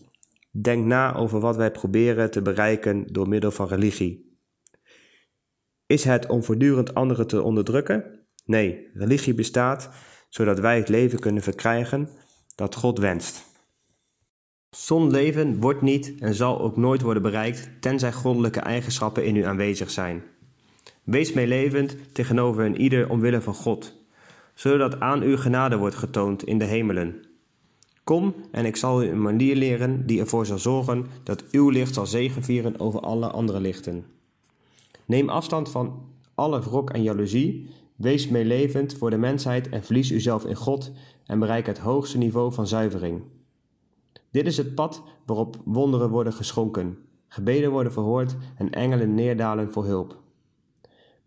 [0.52, 4.31] Denk na over wat wij proberen te bereiken door middel van religie.
[5.92, 8.04] Is het om voortdurend anderen te onderdrukken?
[8.46, 9.90] Nee, religie bestaat
[10.30, 12.10] zodat wij het leven kunnen verkrijgen
[12.56, 13.44] dat God wenst.
[14.70, 19.44] Zon leven wordt niet en zal ook nooit worden bereikt tenzij goddelijke eigenschappen in u
[19.44, 20.24] aanwezig zijn.
[21.04, 23.94] Wees meelevend tegenover een ieder omwille van God,
[24.54, 27.26] zodat aan u genade wordt getoond in de hemelen.
[28.04, 31.94] Kom en ik zal u een manier leren die ervoor zal zorgen dat uw licht
[31.94, 34.20] zal zegenvieren over alle andere lichten.
[35.12, 40.46] Neem afstand van alle wrok en jaloezie, wees meelevend voor de mensheid en verlies uzelf
[40.46, 40.92] in God
[41.26, 43.24] en bereik het hoogste niveau van zuivering.
[44.30, 46.98] Dit is het pad waarop wonderen worden geschonken,
[47.28, 50.22] gebeden worden verhoord en engelen neerdalen voor hulp.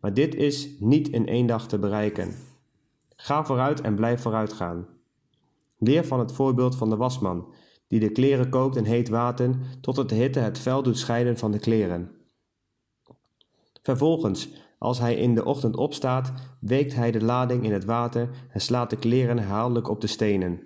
[0.01, 2.35] Maar dit is niet in één dag te bereiken.
[3.17, 4.87] Ga vooruit en blijf vooruitgaan.
[5.79, 7.53] Leer van het voorbeeld van de wasman,
[7.87, 11.53] die de kleren kookt in heet water tot de hitte het vel doet scheiden van
[11.53, 12.14] de kleren.
[13.85, 18.61] Vervolgens, als hij in de ochtend opstaat, weekt hij de lading in het water en
[18.61, 20.63] slaat de kleren herhaaldelijk op de stenen.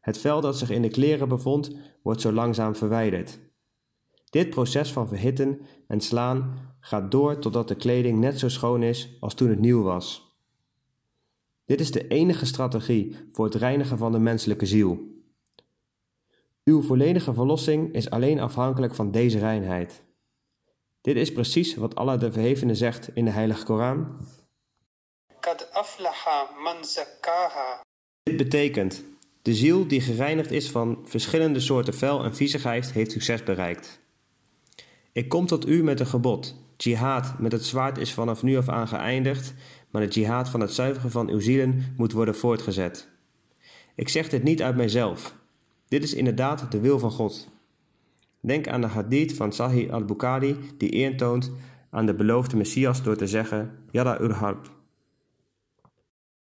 [0.00, 3.38] Het vel dat zich in de kleren bevond, wordt zo langzaam verwijderd.
[4.30, 9.16] Dit proces van verhitten en slaan gaat door totdat de kleding net zo schoon is
[9.20, 10.36] als toen het nieuw was.
[11.64, 14.98] Dit is de enige strategie voor het reinigen van de menselijke ziel.
[16.64, 20.06] Uw volledige verlossing is alleen afhankelijk van deze reinheid.
[21.00, 24.26] Dit is precies wat Allah de Verhevene zegt in de Heilige Koran.
[28.22, 29.02] Dit betekent,
[29.42, 34.00] de ziel die gereinigd is van verschillende soorten vuil en viezigheid heeft succes bereikt.
[35.12, 36.54] Ik kom tot u met een gebod.
[36.76, 39.54] Jihad met het zwaard is vanaf nu af aan geëindigd,
[39.90, 43.08] maar de jihad van het zuiveren van uw zielen moet worden voortgezet.
[43.94, 45.34] Ik zeg dit niet uit mijzelf.
[45.88, 47.48] Dit is inderdaad de wil van God.
[48.40, 51.52] Denk aan de hadith van Sahih al-Bukhari die eer toont
[51.90, 54.56] aan de beloofde Messias door te zeggen Yada ur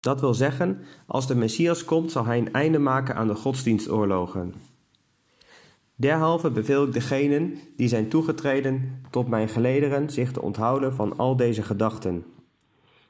[0.00, 4.54] Dat wil zeggen, als de Messias komt zal hij een einde maken aan de godsdienstoorlogen.
[5.94, 11.36] Derhalve beveel ik degenen die zijn toegetreden tot mijn gelederen zich te onthouden van al
[11.36, 12.24] deze gedachten.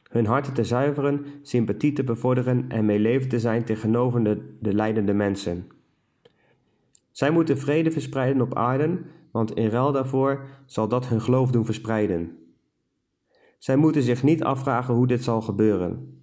[0.09, 5.13] Hun harten te zuiveren, sympathie te bevorderen en meelevend te zijn tegenover de, de leidende
[5.13, 5.67] mensen.
[7.19, 9.01] Zij moeten vrede verspreiden op aarde,
[9.33, 12.39] want in ruil daarvoor zal dat hun geloof doen verspreiden.
[13.59, 16.23] Zij moeten zich niet afvragen hoe dit zal gebeuren.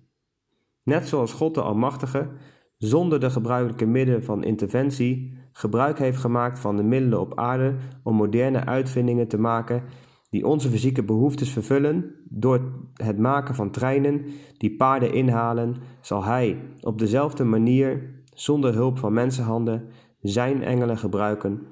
[0.84, 2.30] Net zoals God de Almachtige,
[2.78, 8.16] zonder de gebruikelijke middelen van interventie, gebruik heeft gemaakt van de middelen op aarde om
[8.16, 9.84] moderne uitvindingen te maken
[10.30, 14.26] die onze fysieke behoeftes vervullen door het maken van treinen
[14.58, 19.90] die paarden inhalen, zal Hij op dezelfde manier, zonder hulp van mensenhanden,
[20.28, 21.68] zijn engelen gebruiken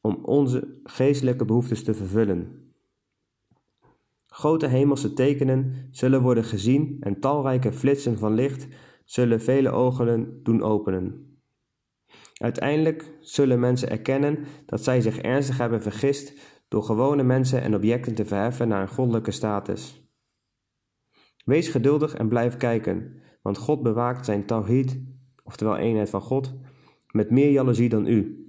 [0.00, 2.72] om onze geestelijke behoeftes te vervullen.
[4.26, 8.66] Grote hemelse tekenen zullen worden gezien en talrijke flitsen van licht
[9.04, 11.38] zullen vele ogen doen openen.
[12.34, 16.32] Uiteindelijk zullen mensen erkennen dat zij zich ernstig hebben vergist
[16.68, 20.02] door gewone mensen en objecten te verheffen naar een goddelijke status.
[21.44, 25.00] Wees geduldig en blijf kijken, want God bewaakt zijn tawhid,
[25.44, 26.54] oftewel eenheid van God,
[27.12, 28.46] met meer jaloezie dan u.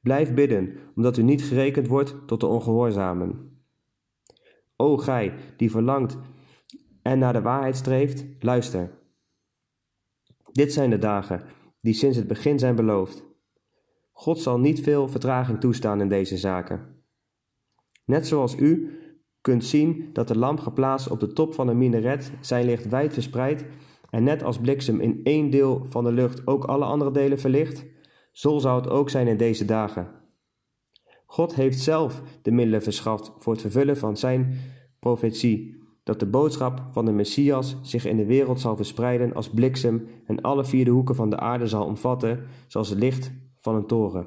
[0.00, 3.58] Blijf bidden, omdat u niet gerekend wordt tot de ongehoorzamen.
[4.76, 6.18] O gij, die verlangt
[7.02, 8.90] en naar de waarheid streeft, luister.
[10.52, 11.42] Dit zijn de dagen
[11.80, 13.24] die sinds het begin zijn beloofd.
[14.12, 17.02] God zal niet veel vertraging toestaan in deze zaken.
[18.04, 18.98] Net zoals u
[19.40, 23.12] kunt zien dat de lamp geplaatst op de top van een minaret zijn licht wijd
[23.12, 23.64] verspreidt
[24.14, 27.84] en net als bliksem in één deel van de lucht ook alle andere delen verlicht,
[28.32, 30.08] zo zou het ook zijn in deze dagen.
[31.26, 34.58] God heeft zelf de middelen verschaft voor het vervullen van zijn
[34.98, 40.06] profetie, dat de boodschap van de Messias zich in de wereld zal verspreiden als bliksem
[40.26, 43.86] en alle vier de hoeken van de aarde zal omvatten, zoals het licht van een
[43.86, 44.26] toren.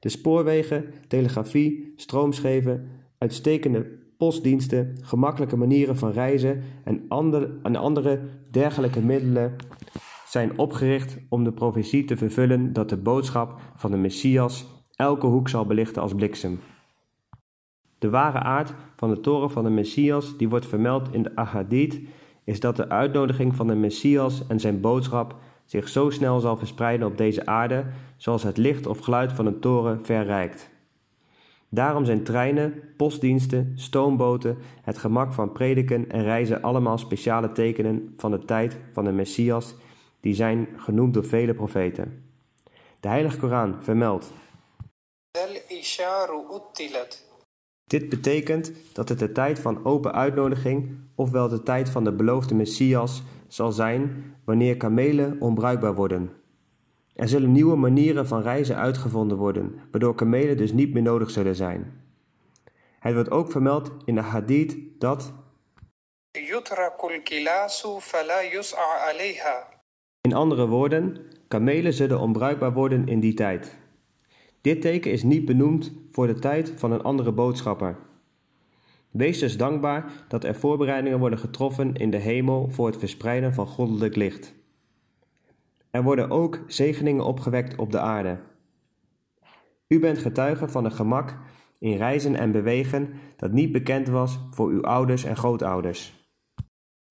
[0.00, 9.00] De spoorwegen, telegrafie, stroomscheven, uitstekende postdiensten, gemakkelijke manieren van reizen en andere, en andere dergelijke
[9.00, 9.56] middelen
[10.26, 15.48] zijn opgericht om de profetie te vervullen dat de boodschap van de Messias elke hoek
[15.48, 16.60] zal belichten als bliksem.
[17.98, 22.00] De ware aard van de toren van de Messias, die wordt vermeld in de Ahadith,
[22.44, 27.06] is dat de uitnodiging van de Messias en zijn boodschap zich zo snel zal verspreiden
[27.06, 27.84] op deze aarde,
[28.16, 30.70] zoals het licht of geluid van een toren verrijkt.
[31.68, 38.30] Daarom zijn treinen, postdiensten, stoomboten, het gemak van prediken en reizen allemaal speciale tekenen van
[38.30, 39.74] de tijd van de Messias,
[40.20, 42.24] die zijn genoemd door vele profeten.
[43.00, 44.32] De Heilige Koran vermeldt.
[47.84, 52.54] Dit betekent dat het de tijd van open uitnodiging, ofwel de tijd van de beloofde
[52.54, 56.30] Messias, zal zijn wanneer kamelen onbruikbaar worden.
[57.16, 61.56] Er zullen nieuwe manieren van reizen uitgevonden worden, waardoor kamelen dus niet meer nodig zullen
[61.56, 62.04] zijn.
[62.98, 65.32] Het wordt ook vermeld in de hadith dat
[70.20, 71.16] in andere woorden,
[71.48, 73.76] kamelen zullen onbruikbaar worden in die tijd.
[74.60, 77.96] Dit teken is niet benoemd voor de tijd van een andere boodschapper.
[79.10, 83.66] Wees dus dankbaar dat er voorbereidingen worden getroffen in de hemel voor het verspreiden van
[83.66, 84.54] goddelijk licht.
[85.96, 88.38] Er worden ook zegeningen opgewekt op de aarde.
[89.88, 91.38] U bent getuige van een gemak
[91.78, 96.28] in reizen en bewegen dat niet bekend was voor uw ouders en grootouders.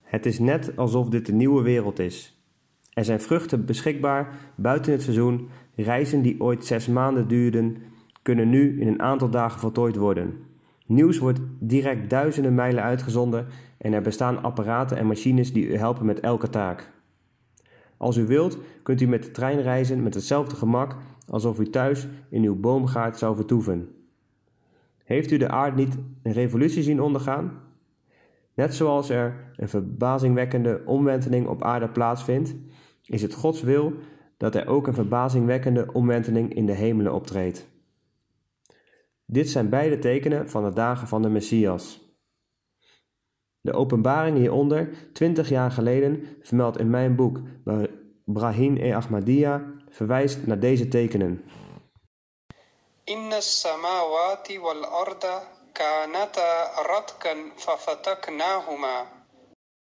[0.03, 2.45] Het is net alsof dit een nieuwe wereld is.
[2.93, 5.49] Er zijn vruchten beschikbaar buiten het seizoen.
[5.75, 7.77] Reizen die ooit zes maanden duurden,
[8.21, 10.37] kunnen nu in een aantal dagen voltooid worden.
[10.85, 16.05] Nieuws wordt direct duizenden mijlen uitgezonden en er bestaan apparaten en machines die u helpen
[16.05, 16.94] met elke taak.
[18.05, 20.95] Als u wilt, kunt u met de trein reizen met hetzelfde gemak
[21.27, 23.89] alsof u thuis in uw boomgaard zou vertoeven.
[25.03, 27.61] Heeft u de aarde niet een revolutie zien ondergaan?
[28.53, 32.55] Net zoals er een verbazingwekkende omwenteling op aarde plaatsvindt,
[33.05, 33.93] is het Gods wil
[34.37, 37.67] dat er ook een verbazingwekkende omwenteling in de hemelen optreedt.
[39.25, 42.04] Dit zijn beide tekenen van de dagen van de Messias.
[43.65, 47.39] De openbaring hieronder, twintig jaar geleden, vermeldt in mijn boek
[48.23, 51.43] Brahim e Ahmadiyya, verwijst naar deze tekenen.
[53.03, 59.05] Inna samawati wal arda kanata ratkan fafataknahuma.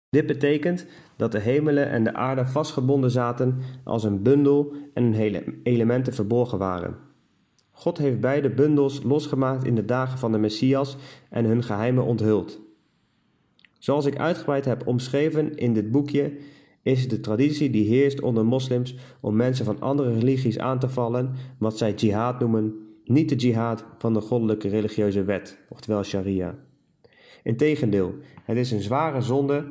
[0.09, 0.85] Dit betekent
[1.17, 6.13] dat de hemelen en de aarde vastgebonden zaten als een bundel en hun hele elementen
[6.13, 6.97] verborgen waren.
[7.71, 10.95] God heeft beide bundels losgemaakt in de dagen van de Messias
[11.29, 12.59] en hun geheimen onthuld.
[13.81, 16.37] Zoals ik uitgebreid heb omschreven in dit boekje,
[16.81, 21.33] is de traditie die heerst onder moslims om mensen van andere religies aan te vallen,
[21.57, 26.55] wat zij jihad noemen, niet de jihad van de goddelijke religieuze wet, oftewel sharia.
[27.43, 29.65] Integendeel, het is een zware zonde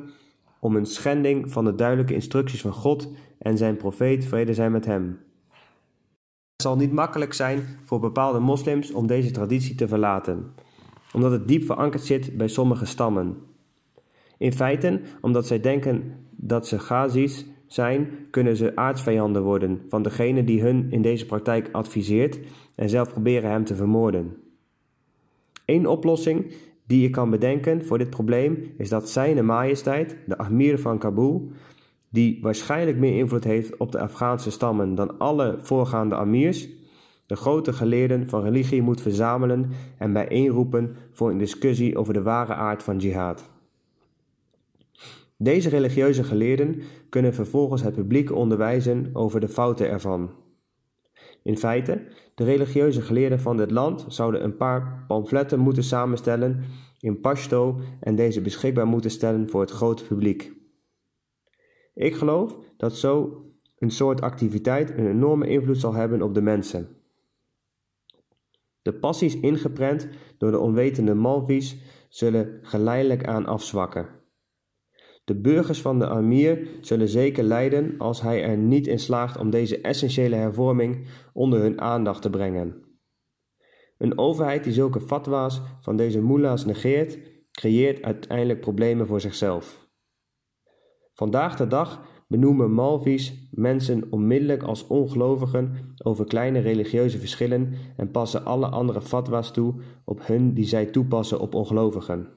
[0.59, 4.85] om een schending van de duidelijke instructies van God en zijn profeet vrede zijn met
[4.85, 5.19] hem.
[6.55, 10.53] Het zal niet makkelijk zijn voor bepaalde moslims om deze traditie te verlaten,
[11.13, 13.49] omdat het diep verankerd zit bij sommige stammen.
[14.41, 20.43] In feite, omdat zij denken dat ze Gazis zijn, kunnen ze aardsvijanden worden van degene
[20.43, 22.39] die hun in deze praktijk adviseert
[22.75, 24.37] en zelf proberen hem te vermoorden.
[25.65, 26.53] Eén oplossing
[26.87, 31.51] die je kan bedenken voor dit probleem is dat Zijne Majesteit, de Amir van Kabul,
[32.09, 36.67] die waarschijnlijk meer invloed heeft op de Afghaanse stammen dan alle voorgaande Amirs,
[37.25, 42.53] de grote geleerden van religie moet verzamelen en bijeenroepen voor een discussie over de ware
[42.53, 43.50] aard van jihad.
[45.43, 50.31] Deze religieuze geleerden kunnen vervolgens het publiek onderwijzen over de fouten ervan.
[51.43, 56.63] In feite, de religieuze geleerden van dit land zouden een paar pamfletten moeten samenstellen
[56.99, 60.53] in Pashto en deze beschikbaar moeten stellen voor het grote publiek.
[61.93, 63.43] Ik geloof dat zo
[63.77, 66.87] een soort activiteit een enorme invloed zal hebben op de mensen.
[68.81, 71.77] De passies ingeprent door de onwetende Malvies
[72.09, 74.20] zullen geleidelijk aan afzwakken.
[75.23, 79.49] De burgers van de Amir zullen zeker lijden als hij er niet in slaagt om
[79.49, 82.89] deze essentiële hervorming onder hun aandacht te brengen.
[83.97, 87.19] Een overheid die zulke fatwa's van deze mullahs negeert,
[87.51, 89.89] creëert uiteindelijk problemen voor zichzelf.
[91.13, 98.45] Vandaag de dag benoemen Malvies mensen onmiddellijk als ongelovigen over kleine religieuze verschillen en passen
[98.45, 102.29] alle andere fatwa's toe op hun die zij toepassen op ongelovigen.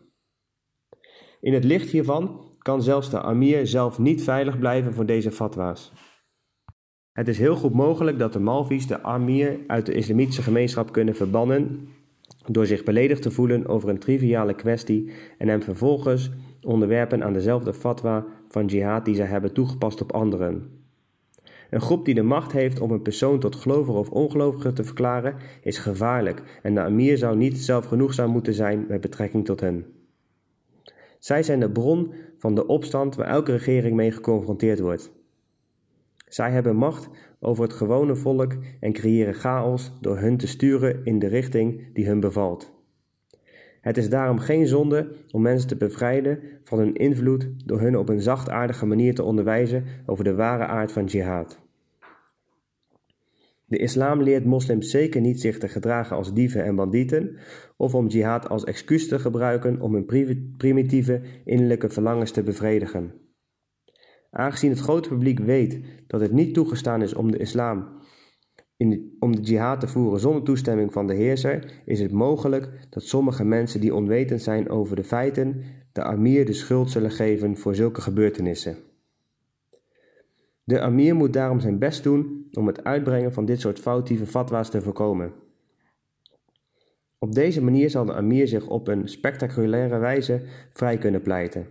[1.41, 5.93] In het licht hiervan kan zelfs de Amir zelf niet veilig blijven voor deze fatwa's.
[7.13, 11.17] Het is heel goed mogelijk dat de Malvies de Amir uit de islamitische gemeenschap kunnen
[11.17, 11.89] verbannen
[12.47, 17.75] door zich beledigd te voelen over een triviale kwestie en hem vervolgens onderwerpen aan dezelfde
[17.75, 20.71] fatwa van jihad die zij hebben toegepast op anderen.
[21.71, 25.37] Een groep die de macht heeft om een persoon tot gelovige of ongelovige te verklaren,
[25.63, 29.87] is gevaarlijk en de Amir zou niet zelfgenoegzaam moeten zijn met betrekking tot hen.
[31.25, 32.13] Zij zijn de bron
[32.45, 35.13] van de opstand waar elke regering mee geconfronteerd wordt.
[36.29, 37.09] Zij hebben macht
[37.41, 42.07] over het gewone volk en creëren chaos door hun te sturen in de richting die
[42.07, 42.73] hun bevalt.
[43.81, 48.09] Het is daarom geen zonde om mensen te bevrijden van hun invloed door hun op
[48.09, 51.64] een zachtaardige manier te onderwijzen over de ware aard van jihad.
[53.67, 57.37] De islam leert moslims zeker niet zich te gedragen als dieven en bandieten,
[57.77, 60.07] of om jihad als excuus te gebruiken om hun
[60.57, 63.13] primitieve innerlijke verlangens te bevredigen.
[64.31, 67.89] Aangezien het grote publiek weet dat het niet toegestaan is om de islam
[68.77, 73.03] in om de jihad te voeren zonder toestemming van de heerser, is het mogelijk dat
[73.03, 75.63] sommige mensen die onwetend zijn over de feiten,
[75.93, 78.77] de amir de schuld zullen geven voor zulke gebeurtenissen.
[80.65, 84.71] De amir moet daarom zijn best doen om het uitbrengen van dit soort foutieve fatwa's
[84.71, 85.33] te voorkomen.
[87.19, 91.67] Op deze manier zal de amir zich op een spectaculaire wijze vrij kunnen pleiten.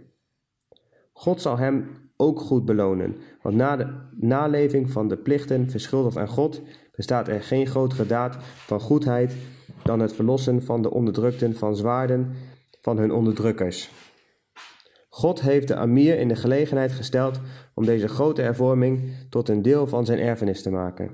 [1.14, 1.86] God zal hem
[2.18, 6.62] ook goed belonen, want na de naleving van de plichten verschuldigd aan God
[6.96, 9.36] bestaat er geen grotere daad van goedheid
[9.84, 12.32] dan het verlossen van de onderdrukten van zwaarden
[12.82, 13.91] van hun onderdrukkers.
[15.14, 17.39] God heeft de Amir in de gelegenheid gesteld
[17.74, 21.11] om deze grote hervorming tot een deel van zijn erfenis te maken.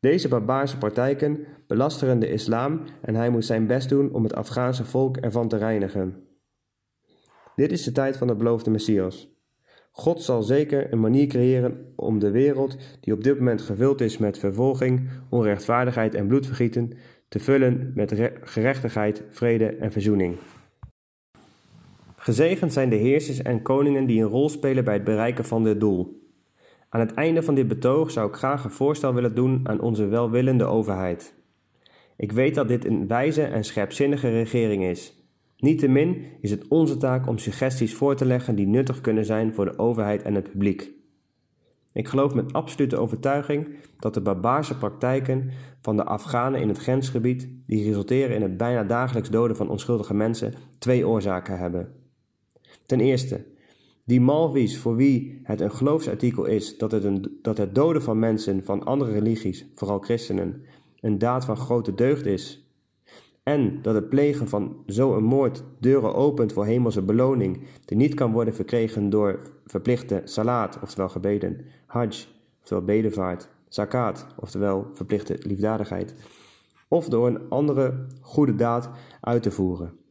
[0.00, 4.84] Deze barbaarse praktijken belasteren de islam en hij moet zijn best doen om het Afghaanse
[4.84, 6.26] volk ervan te reinigen.
[7.54, 9.28] Dit is de tijd van de beloofde Messias.
[9.90, 14.18] God zal zeker een manier creëren om de wereld, die op dit moment gevuld is
[14.18, 16.92] met vervolging, onrechtvaardigheid en bloedvergieten,
[17.28, 20.36] te vullen met gerechtigheid, vrede en verzoening.
[22.26, 25.80] Gezegend zijn de heersers en koningen die een rol spelen bij het bereiken van dit
[25.80, 26.28] doel.
[26.88, 30.06] Aan het einde van dit betoog zou ik graag een voorstel willen doen aan onze
[30.06, 31.34] welwillende overheid.
[32.16, 35.24] Ik weet dat dit een wijze en scherpzinnige regering is
[35.58, 39.64] Niettemin is het onze taak om suggesties voor te leggen die nuttig kunnen zijn voor
[39.64, 40.90] de overheid en het publiek.
[41.92, 43.68] Ik geloof met absolute overtuiging
[43.98, 45.50] dat de barbaarse praktijken
[45.80, 50.14] van de Afghanen in het grensgebied, die resulteren in het bijna dagelijks doden van onschuldige
[50.14, 52.04] mensen, twee oorzaken hebben.
[52.86, 53.44] Ten eerste,
[54.04, 58.18] die Malvies voor wie het een geloofsartikel is dat het, een, dat het doden van
[58.18, 60.62] mensen van andere religies, vooral christenen,
[61.00, 62.66] een daad van grote deugd is,
[63.42, 68.32] en dat het plegen van zo'n moord deuren opent voor hemelse beloning, die niet kan
[68.32, 72.26] worden verkregen door verplichte salat, oftewel gebeden, hajj,
[72.60, 76.14] oftewel bedevaart, zakat, oftewel verplichte liefdadigheid,
[76.88, 80.05] of door een andere goede daad uit te voeren.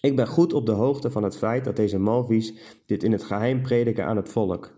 [0.00, 2.54] Ik ben goed op de hoogte van het feit dat deze Malvies
[2.86, 4.72] dit in het geheim prediken aan het volk.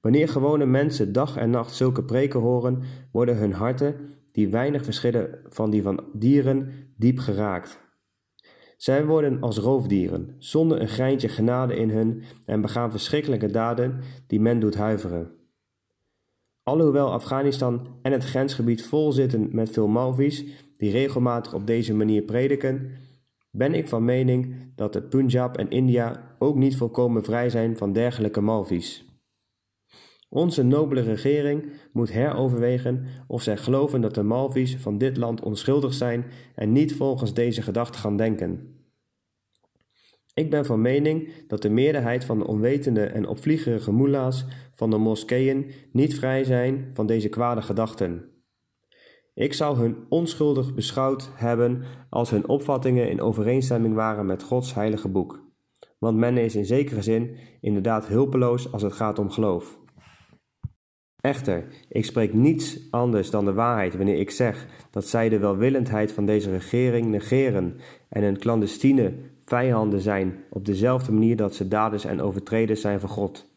[0.00, 2.82] Wanneer gewone mensen dag en nacht zulke preken horen,
[3.12, 3.96] worden hun harten
[4.32, 7.82] die weinig verschillen van die van dieren, diep geraakt.
[8.76, 14.40] Zij worden als roofdieren, zonder een greintje genade in hun en begaan verschrikkelijke daden die
[14.40, 15.30] men doet huiveren.
[16.62, 20.44] Alhoewel Afghanistan en het grensgebied vol zitten met veel Malvies
[20.76, 22.90] die regelmatig op deze manier prediken,
[23.56, 27.92] ben ik van mening dat de Punjab en India ook niet volkomen vrij zijn van
[27.92, 29.04] dergelijke Malvies.
[30.28, 35.94] Onze nobele regering moet heroverwegen of zij geloven dat de Malvies van dit land onschuldig
[35.94, 36.24] zijn
[36.54, 38.78] en niet volgens deze gedachte gaan denken.
[40.34, 44.98] Ik ben van mening dat de meerderheid van de onwetende en opvliegerige moela's van de
[44.98, 48.33] moskeeën niet vrij zijn van deze kwade gedachten.
[49.34, 55.08] Ik zou hun onschuldig beschouwd hebben als hun opvattingen in overeenstemming waren met Gods heilige
[55.08, 55.42] boek.
[55.98, 59.78] Want men is in zekere zin inderdaad hulpeloos als het gaat om geloof.
[61.20, 66.12] Echter, ik spreek niets anders dan de waarheid wanneer ik zeg dat zij de welwillendheid
[66.12, 67.76] van deze regering negeren
[68.08, 69.14] en een clandestine
[69.44, 73.52] vijanden zijn op dezelfde manier dat ze daders en overtreders zijn van God.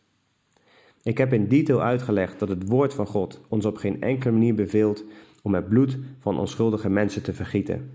[1.03, 4.55] Ik heb in detail uitgelegd dat het woord van God ons op geen enkele manier
[4.55, 5.03] beveelt
[5.47, 7.89] om het bloed van onschuldige mensen te vergieten.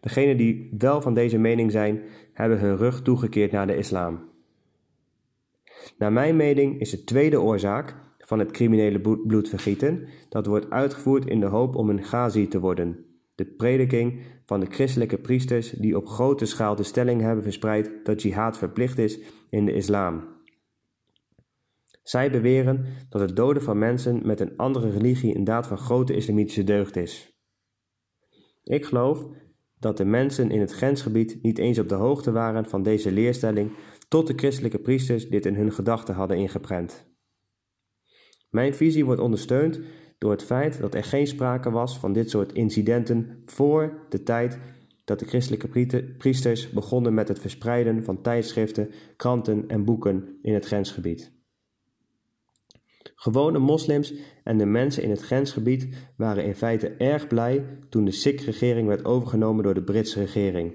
[0.00, 4.20] Degenen die wel van deze mening zijn, hebben hun rug toegekeerd naar de islam.
[5.98, 11.40] Naar mijn mening is de tweede oorzaak van het criminele bloedvergieten dat wordt uitgevoerd in
[11.40, 16.06] de hoop om een ghazi te worden, de prediking van de christelijke priesters die op
[16.06, 19.18] grote schaal de stelling hebben verspreid dat jihad verplicht is
[19.50, 20.33] in de islam.
[22.04, 26.14] Zij beweren dat het doden van mensen met een andere religie een daad van grote
[26.14, 27.32] islamitische deugd is.
[28.62, 29.26] Ik geloof
[29.78, 33.72] dat de mensen in het grensgebied niet eens op de hoogte waren van deze leerstelling
[34.08, 37.06] tot de christelijke priesters dit in hun gedachten hadden ingeprent.
[38.50, 39.80] Mijn visie wordt ondersteund
[40.18, 44.58] door het feit dat er geen sprake was van dit soort incidenten voor de tijd
[45.04, 45.68] dat de christelijke
[46.18, 51.33] priesters begonnen met het verspreiden van tijdschriften, kranten en boeken in het grensgebied.
[53.14, 58.10] Gewone moslims en de mensen in het grensgebied waren in feite erg blij toen de
[58.10, 60.72] Sikh-regering werd overgenomen door de Britse regering.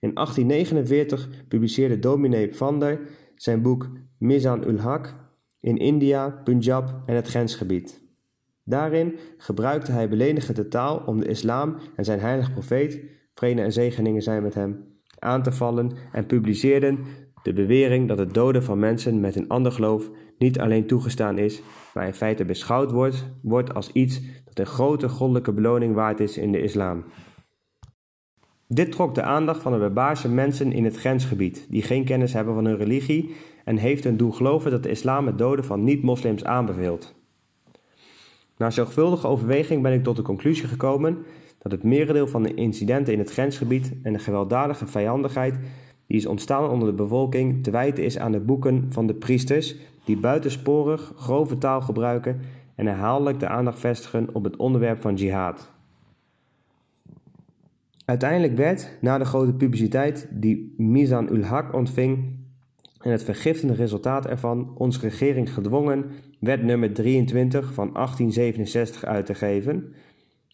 [0.00, 3.00] In 1849 publiceerde dominee Vander
[3.36, 5.08] zijn boek Mizan ul Haq
[5.60, 8.00] in India, Punjab en het grensgebied.
[8.64, 13.00] Daarin gebruikte hij belenigende taal om de islam en zijn heilige profeet,
[13.34, 14.84] vrede en zegeningen zijn met hem,
[15.18, 16.98] aan te vallen en publiceerden
[17.42, 20.10] de bewering dat het doden van mensen met een ander geloof
[20.42, 21.62] niet alleen toegestaan is,
[21.94, 26.38] maar in feite beschouwd wordt, wordt als iets dat een grote goddelijke beloning waard is
[26.38, 27.04] in de islam.
[28.68, 32.54] Dit trok de aandacht van de barbaarse mensen in het grensgebied, die geen kennis hebben
[32.54, 33.34] van hun religie
[33.64, 37.14] en heeft hun doen geloven dat de islam het doden van niet-moslims aanbeveelt.
[38.56, 41.18] Na zorgvuldige overweging ben ik tot de conclusie gekomen
[41.58, 45.58] dat het merendeel van de incidenten in het grensgebied en de gewelddadige vijandigheid
[46.06, 49.76] die is ontstaan onder de bevolking te wijten is aan de boeken van de priesters
[50.04, 52.40] die buitensporig grove taal gebruiken
[52.74, 55.72] en herhaaldelijk de aandacht vestigen op het onderwerp van jihad.
[58.04, 62.40] Uiteindelijk werd, na de grote publiciteit die Mizan ul Haq ontving
[63.00, 66.04] en het vergiftende resultaat ervan, onze regering gedwongen
[66.38, 69.94] wet nummer 23 van 1867 uit te geven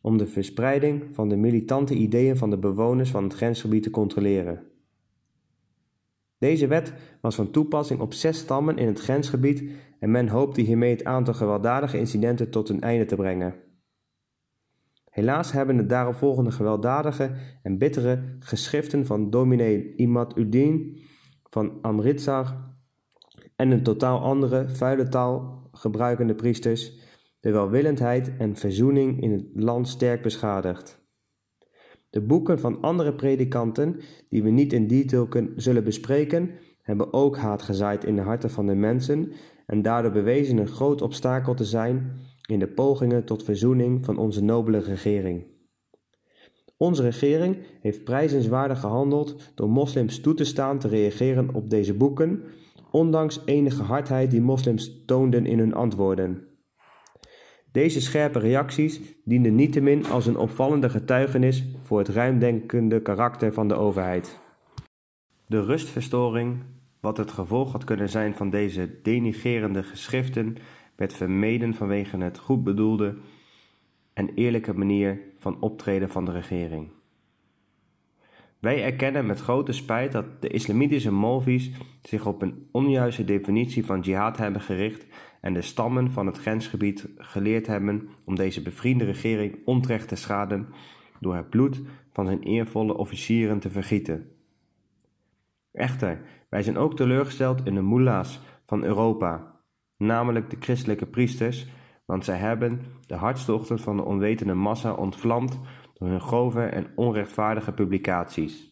[0.02, 4.62] om de verspreiding van de militante ideeën van de bewoners van het grensgebied te controleren.
[6.38, 10.90] Deze wet was van toepassing op zes stammen in het grensgebied en men hoopte hiermee
[10.90, 13.54] het aantal gewelddadige incidenten tot een einde te brengen.
[15.10, 17.30] Helaas hebben de daaropvolgende gewelddadige
[17.62, 20.98] en bittere geschriften van dominee Imad Udin
[21.50, 22.76] van Amritsar
[23.56, 27.06] en een totaal andere, vuile taal gebruikende priesters
[27.40, 30.97] de welwillendheid en verzoening in het land sterk beschadigd.
[32.10, 36.50] De boeken van andere predikanten, die we niet in detail zullen bespreken,
[36.82, 39.32] hebben ook haat gezaaid in de harten van de mensen
[39.66, 42.12] en daardoor bewezen een groot obstakel te zijn
[42.46, 45.46] in de pogingen tot verzoening van onze nobele regering.
[46.76, 52.42] Onze regering heeft prijzenswaardig gehandeld door moslims toe te staan te reageren op deze boeken,
[52.90, 56.47] ondanks enige hardheid die moslims toonden in hun antwoorden.
[57.72, 63.74] Deze scherpe reacties dienden niettemin als een opvallende getuigenis voor het ruimdenkende karakter van de
[63.74, 64.38] overheid.
[65.46, 66.62] De rustverstoring,
[67.00, 70.56] wat het gevolg had kunnen zijn van deze denigerende geschriften,
[70.96, 73.16] werd vermeden vanwege het goed bedoelde
[74.12, 76.90] en eerlijke manier van optreden van de regering.
[78.58, 81.70] Wij erkennen met grote spijt dat de islamitische Molvi's
[82.02, 85.06] zich op een onjuiste definitie van jihad hebben gericht
[85.40, 90.68] en de stammen van het grensgebied geleerd hebben om deze bevriende regering onterecht te schaden
[91.20, 91.80] door het bloed
[92.12, 94.30] van zijn eervolle officieren te vergieten.
[95.72, 99.54] Echter, wij zijn ook teleurgesteld in de mullahs van Europa,
[99.96, 101.66] namelijk de christelijke priesters,
[102.04, 105.60] want zij hebben de hartstochten van de onwetende massa ontvlamd
[105.94, 108.67] door hun grove en onrechtvaardige publicaties.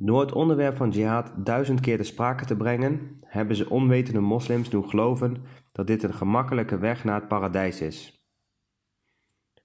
[0.00, 4.70] Door het onderwerp van jihad duizend keer te sprake te brengen, hebben ze onwetende moslims
[4.70, 5.36] doen geloven
[5.72, 8.26] dat dit een gemakkelijke weg naar het paradijs is.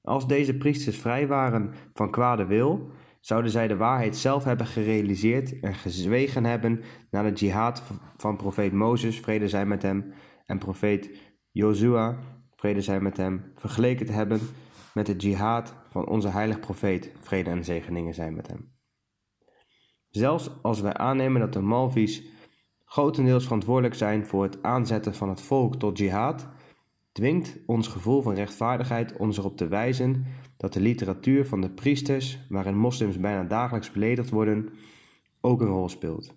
[0.02, 5.60] Als deze priesters vrij waren van kwade wil, zouden zij de waarheid zelf hebben gerealiseerd
[5.60, 6.82] en gezwegen hebben
[7.12, 7.84] naar de jihad
[8.18, 10.14] van profeet Mozes, vrede zij met hem,
[10.46, 11.10] en profeet
[11.52, 12.18] Jozua,
[12.56, 14.40] vrede zij met hem, vergeleken te hebben
[14.94, 18.73] met de jihad van onze heilige profeet, vrede en zegeningen zijn met hem.
[20.16, 22.24] Zelfs als wij aannemen dat de Malvi's
[22.86, 26.48] grotendeels verantwoordelijk zijn voor het aanzetten van het volk tot jihad,
[27.12, 30.26] dwingt ons gevoel van rechtvaardigheid ons erop te wijzen
[30.58, 34.70] dat de literatuur van de priesters, waarin moslims bijna dagelijks beledigd worden,
[35.42, 36.34] ook een rol speelt.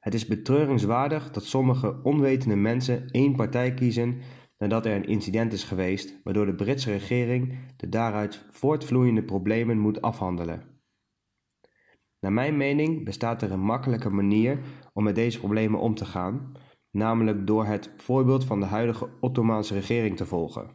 [0.00, 4.20] Het is betreuringswaardig dat sommige onwetende mensen één partij kiezen
[4.58, 10.02] nadat er een incident is geweest, waardoor de Britse regering de daaruit voortvloeiende problemen moet
[10.02, 10.75] afhandelen.
[12.26, 14.58] Naar mijn mening bestaat er een makkelijke manier
[14.92, 16.52] om met deze problemen om te gaan,
[16.90, 20.70] namelijk door het voorbeeld van de huidige Ottomaanse regering te volgen.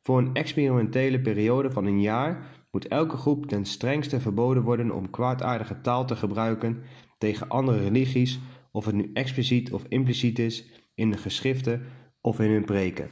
[0.00, 5.10] Voor een experimentele periode van een jaar moet elke groep ten strengste verboden worden om
[5.10, 6.82] kwaadaardige taal te gebruiken
[7.18, 8.40] tegen andere religies,
[8.72, 11.82] of het nu expliciet of impliciet is in de geschriften
[12.20, 13.10] of in hun preken.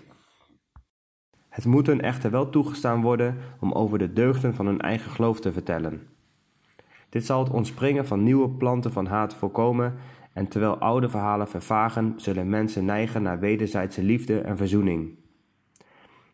[1.49, 5.41] Het moet hun echter wel toegestaan worden om over de deugden van hun eigen geloof
[5.41, 6.18] te vertellen.
[7.09, 9.95] Dit zal het ontspringen van nieuwe planten van haat voorkomen
[10.33, 15.11] en terwijl oude verhalen vervagen, zullen mensen neigen naar wederzijdse liefde en verzoening.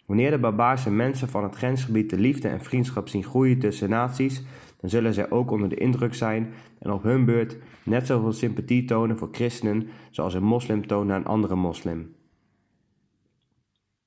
[0.07, 4.43] Wanneer de barbaarse mensen van het grensgebied de liefde en vriendschap zien groeien tussen naties,
[4.81, 8.85] dan zullen zij ook onder de indruk zijn en op hun beurt net zoveel sympathie
[8.85, 12.13] tonen voor christenen zoals een moslim toont naar een andere moslim.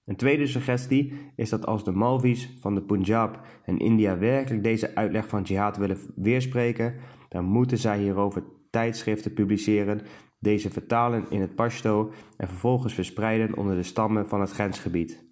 [0.07, 4.95] Een tweede suggestie is dat als de Malvis van de Punjab en India werkelijk deze
[4.95, 6.95] uitleg van jihad willen weerspreken,
[7.29, 10.01] dan moeten zij hierover tijdschriften publiceren,
[10.39, 15.25] deze vertalen in het Pashto en vervolgens verspreiden onder de stammen van het grensgebied.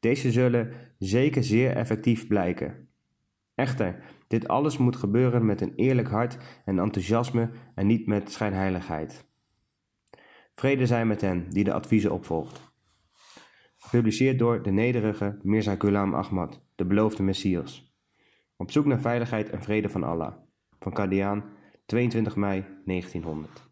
[0.00, 2.88] Deze zullen zeker zeer effectief blijken.
[3.54, 9.26] Echter, dit alles moet gebeuren met een eerlijk hart en enthousiasme en niet met schijnheiligheid.
[10.54, 12.67] Vrede zij met hen die de adviezen opvolgt.
[13.88, 17.92] Gepubliceerd door de nederige Mirza Ghulam Ahmad, de beloofde Messias.
[18.56, 20.32] Op zoek naar veiligheid en vrede van Allah.
[20.78, 21.44] Van Kadiaan,
[21.86, 23.68] 22 mei 1900.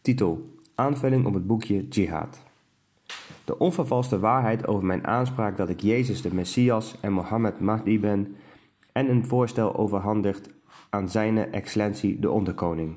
[0.00, 2.42] Titel: Aanvulling op het boekje Jihad.
[3.44, 8.36] De onvervalste waarheid over mijn aanspraak dat ik Jezus de Messias en Mohammed Mahdi ben
[8.92, 10.50] en een voorstel overhandigd
[10.90, 12.96] aan Zijne Excellentie de Onderkoning.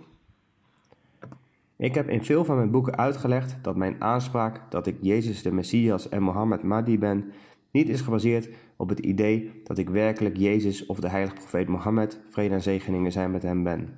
[1.81, 5.51] Ik heb in veel van mijn boeken uitgelegd dat mijn aanspraak dat ik Jezus de
[5.51, 7.31] Messias en Mohammed Mahdi ben,
[7.71, 12.19] niet is gebaseerd op het idee dat ik werkelijk Jezus of de heilige profeet Mohammed,
[12.29, 13.97] vrede en zegeningen zijn met hem ben.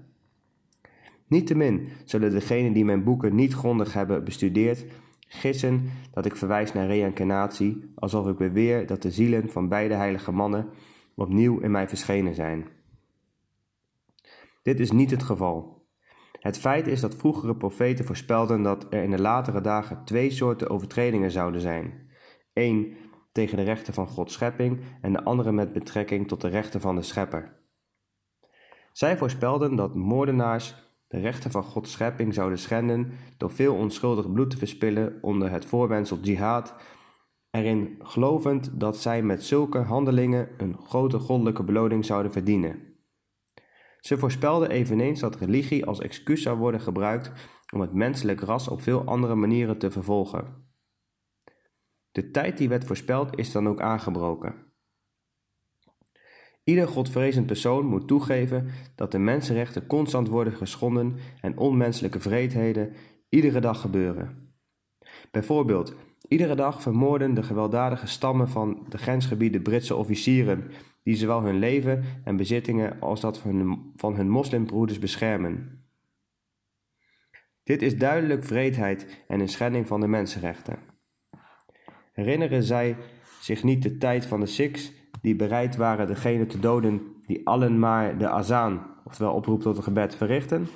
[1.28, 4.86] Niettemin zullen degenen die mijn boeken niet grondig hebben bestudeerd,
[5.28, 10.32] gissen dat ik verwijs naar reïncarnatie, alsof ik beweer dat de zielen van beide heilige
[10.32, 10.68] mannen
[11.16, 12.68] opnieuw in mij verschenen zijn.
[14.62, 15.83] Dit is niet het geval.
[16.44, 20.70] Het feit is dat vroegere profeten voorspelden dat er in de latere dagen twee soorten
[20.70, 22.10] overtredingen zouden zijn.
[22.54, 22.96] Eén
[23.32, 26.96] tegen de rechten van Gods schepping en de andere met betrekking tot de rechten van
[26.96, 27.60] de schepper.
[28.92, 30.76] Zij voorspelden dat moordenaars
[31.08, 35.66] de rechten van Gods schepping zouden schenden door veel onschuldig bloed te verspillen onder het
[35.66, 36.76] voorwendsel jihad,
[37.52, 42.93] erin gelovend dat zij met zulke handelingen een grote goddelijke beloning zouden verdienen.
[44.06, 47.32] Ze voorspelde eveneens dat religie als excuus zou worden gebruikt
[47.74, 50.68] om het menselijk ras op veel andere manieren te vervolgen.
[52.12, 54.56] De tijd die werd voorspeld is dan ook aangebroken.
[56.64, 62.94] Ieder godvrezend persoon moet toegeven dat de mensenrechten constant worden geschonden en onmenselijke vreedheden
[63.30, 64.56] iedere dag gebeuren.
[65.32, 65.96] Bijvoorbeeld,
[66.28, 70.72] iedere dag vermoorden de gewelddadige stammen van de grensgebieden Britse officieren
[71.04, 75.86] die zowel hun leven en bezittingen als dat van hun, van hun moslimbroeders beschermen.
[77.64, 80.78] Dit is duidelijk vreedheid en een schending van de mensenrechten.
[82.14, 82.98] Herinneren zij
[83.42, 84.92] zich niet de tijd van de Sikhs
[85.22, 89.84] die bereid waren degene te doden die allen maar de azaan, oftewel oproep tot een
[89.84, 90.68] gebed, verrichten?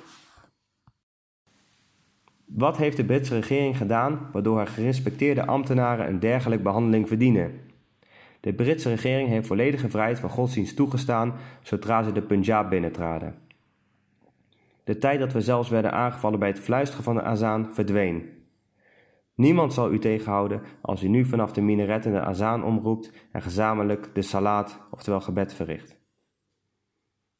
[2.46, 7.67] Wat heeft de Britse regering gedaan waardoor haar gerespecteerde ambtenaren een dergelijke behandeling verdienen?
[8.40, 13.34] De Britse regering heeft volledige vrijheid van godsdienst toegestaan zodra ze de Punjab binnentraden.
[14.84, 18.36] De tijd dat we zelfs werden aangevallen bij het fluisteren van de azaan verdween.
[19.34, 24.14] Niemand zal u tegenhouden als u nu vanaf de minaretten de azaan omroept en gezamenlijk
[24.14, 25.96] de salat, oftewel gebed, verricht.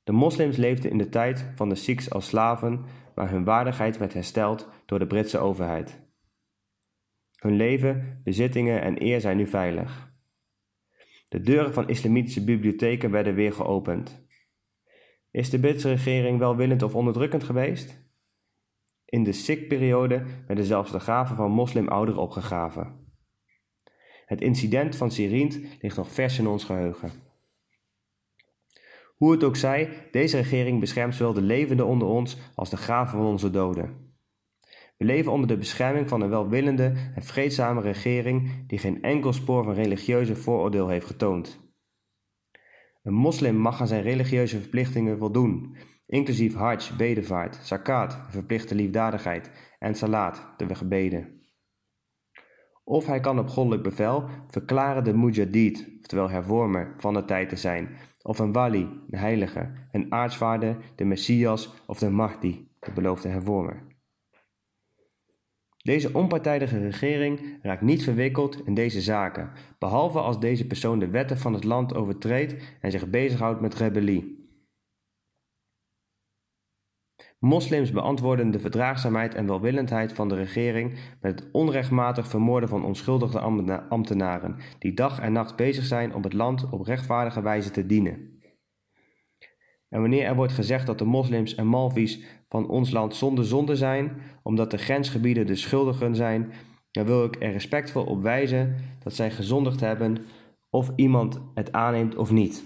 [0.04, 2.84] De moslims leefden in de tijd van de Sikhs als slaven,
[3.14, 6.00] maar hun waardigheid werd hersteld door de Britse overheid.
[7.36, 10.07] Hun leven, bezittingen en eer zijn nu veilig.
[11.28, 14.26] De deuren van islamitische bibliotheken werden weer geopend.
[15.30, 18.06] Is de Britse regering welwillend of onderdrukkend geweest?
[19.04, 23.06] In de Sikh-periode werden zelfs de graven van moslimouderen opgegraven.
[24.26, 27.10] Het incident van Sirint ligt nog vers in ons geheugen.
[29.16, 33.18] Hoe het ook zij, deze regering beschermt zowel de levenden onder ons als de graven
[33.18, 34.07] van onze doden.
[34.98, 39.64] We leven onder de bescherming van een welwillende en vreedzame regering die geen enkel spoor
[39.64, 41.60] van religieuze vooroordeel heeft getoond.
[43.02, 45.76] Een moslim mag aan zijn religieuze verplichtingen voldoen,
[46.06, 51.42] inclusief hajj, bedevaart, zakat, verplichte liefdadigheid en salat, de gebeden.
[52.84, 57.56] Of hij kan op goddelijk bevel verklaren de mujahid, oftewel hervormer, van de tijd te
[57.56, 63.28] zijn, of een wali, de heilige, een aartsvaarder, de messias of de mahdi, de beloofde
[63.28, 63.87] hervormer.
[65.88, 71.38] Deze onpartijdige regering raakt niet verwikkeld in deze zaken, behalve als deze persoon de wetten
[71.38, 74.48] van het land overtreedt en zich bezighoudt met rebellie.
[77.38, 83.40] Moslims beantwoorden de verdraagzaamheid en welwillendheid van de regering met het onrechtmatig vermoorden van onschuldige
[83.88, 88.40] ambtenaren, die dag en nacht bezig zijn om het land op rechtvaardige wijze te dienen.
[89.88, 93.76] En wanneer er wordt gezegd dat de moslims en malvies van ons land zonder zonde
[93.76, 96.52] zijn, omdat de grensgebieden de schuldigen zijn,
[96.90, 100.18] dan wil ik er respectvol op wijzen dat zij gezondigd hebben,
[100.70, 102.64] of iemand het aanneemt of niet.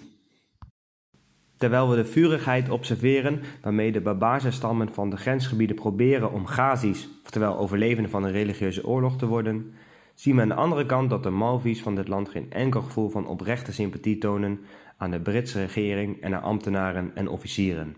[1.56, 7.08] Terwijl we de vurigheid observeren waarmee de barbaarse stammen van de grensgebieden proberen om Gazis,
[7.24, 9.74] oftewel overlevenden van een religieuze oorlog te worden,
[10.14, 13.10] zien we aan de andere kant dat de Malvies van dit land geen enkel gevoel
[13.10, 14.60] van oprechte sympathie tonen
[14.96, 17.96] aan de Britse regering en aan ambtenaren en officieren.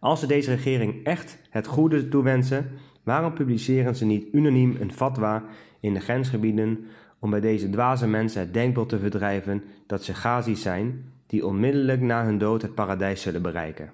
[0.00, 2.70] Als ze deze regering echt het goede toewensen,
[3.02, 5.44] waarom publiceren ze niet unaniem een fatwa
[5.80, 6.86] in de grensgebieden
[7.18, 12.00] om bij deze dwaze mensen het denkbeeld te verdrijven dat ze Gazis zijn die onmiddellijk
[12.00, 13.92] na hun dood het paradijs zullen bereiken.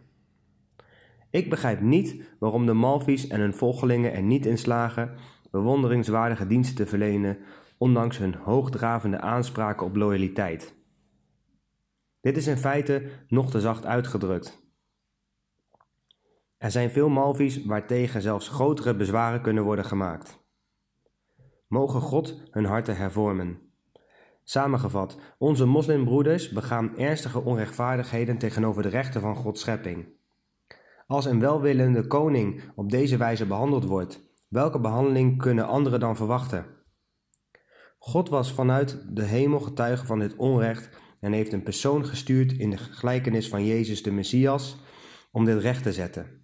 [1.30, 5.11] Ik begrijp niet waarom de Malvies en hun volgelingen er niet in slagen
[5.50, 7.38] bewonderingswaardige diensten te verlenen,
[7.78, 10.74] ondanks hun hoogdravende aanspraken op loyaliteit.
[12.20, 14.61] Dit is in feite nog te zacht uitgedrukt.
[16.62, 20.38] Er zijn veel Malvies waartegen zelfs grotere bezwaren kunnen worden gemaakt.
[21.68, 23.58] Mogen God hun harten hervormen.
[24.44, 30.06] Samengevat, onze moslimbroeders begaan ernstige onrechtvaardigheden tegenover de rechten van Gods schepping.
[31.06, 36.66] Als een welwillende koning op deze wijze behandeld wordt, welke behandeling kunnen anderen dan verwachten?
[37.98, 40.88] God was vanuit de hemel getuige van dit onrecht
[41.20, 44.76] en heeft een persoon gestuurd in de gelijkenis van Jezus de Messias
[45.32, 46.41] om dit recht te zetten.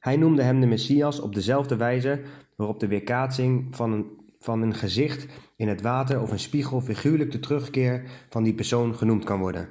[0.00, 2.22] Hij noemde hem de Messias op dezelfde wijze
[2.56, 4.06] waarop de weerkaatsing van een,
[4.38, 5.26] van een gezicht
[5.56, 9.68] in het water of een spiegel figuurlijk de terugkeer van die persoon genoemd kan worden.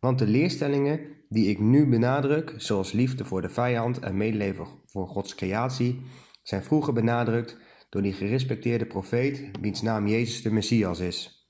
[0.00, 5.08] Want de leerstellingen die ik nu benadruk, zoals liefde voor de vijand en medeleven voor
[5.08, 6.02] Gods creatie,
[6.42, 7.56] zijn vroeger benadrukt
[7.88, 11.48] door die gerespecteerde profeet, wiens naam Jezus de Messias is.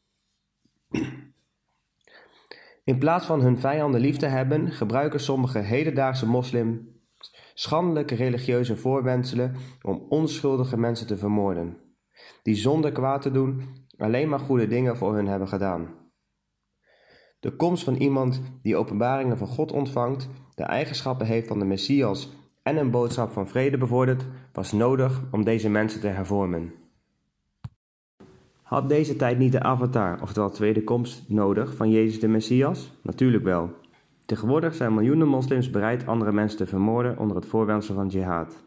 [2.89, 6.79] In plaats van hun vijanden lief te hebben, gebruiken sommige hedendaagse moslims
[7.55, 11.77] schandelijke religieuze voorwendselen om onschuldige mensen te vermoorden,
[12.43, 13.63] die zonder kwaad te doen
[13.97, 15.89] alleen maar goede dingen voor hun hebben gedaan.
[17.41, 22.29] De komst van iemand die openbaringen van God ontvangt, de eigenschappen heeft van de Messias
[22.63, 26.88] en een boodschap van vrede bevordert, was nodig om deze mensen te hervormen.
[28.69, 32.93] Had deze tijd niet de avatar, oftewel tweede komst, nodig van Jezus de Messias?
[33.03, 33.71] Natuurlijk wel.
[34.27, 38.65] Tegenwoordig zijn miljoenen moslims bereid andere mensen te vermoorden onder het voorwendsel van jihad.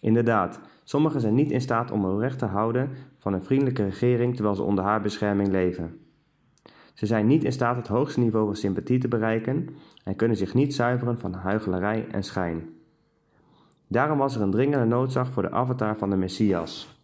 [0.00, 4.34] Inderdaad, sommigen zijn niet in staat om hun recht te houden van een vriendelijke regering
[4.34, 5.98] terwijl ze onder haar bescherming leven.
[6.94, 9.68] Ze zijn niet in staat het hoogste niveau van sympathie te bereiken
[10.04, 12.68] en kunnen zich niet zuiveren van huichelarij en schijn.
[13.88, 16.97] Daarom was er een dringende noodzaak voor de avatar van de Messias.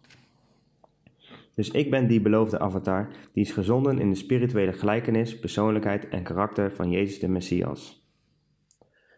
[1.55, 6.23] Dus ik ben die beloofde avatar, die is gezonden in de spirituele gelijkenis, persoonlijkheid en
[6.23, 8.09] karakter van Jezus de Messias.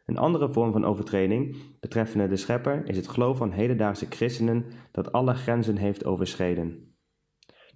[0.05, 5.11] Een andere vorm van overtreding betreffende de schepper is het geloof van hedendaagse christenen dat
[5.11, 6.95] alle grenzen heeft overschreden.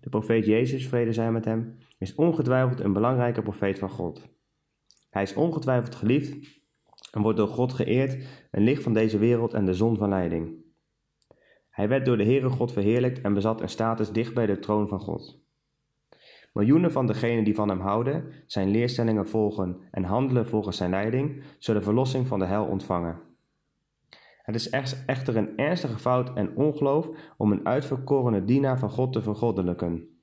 [0.01, 4.29] De profeet Jezus, vrede zij met hem, is ongetwijfeld een belangrijke profeet van God.
[5.09, 6.61] Hij is ongetwijfeld geliefd
[7.11, 10.60] en wordt door God geëerd, een licht van deze wereld en de zon van leiding.
[11.81, 14.87] Hij werd door de Heere God verheerlijkt en bezat een status dicht bij de troon
[14.87, 15.39] van God.
[16.53, 21.43] Miljoenen van degenen die van hem houden, zijn leerstellingen volgen en handelen volgens zijn leiding,
[21.57, 23.19] zullen verlossing van de hel ontvangen.
[24.41, 24.69] Het is
[25.05, 30.21] echter een ernstige fout en ongeloof om een uitverkorene dienaar van God te vergoddelijken.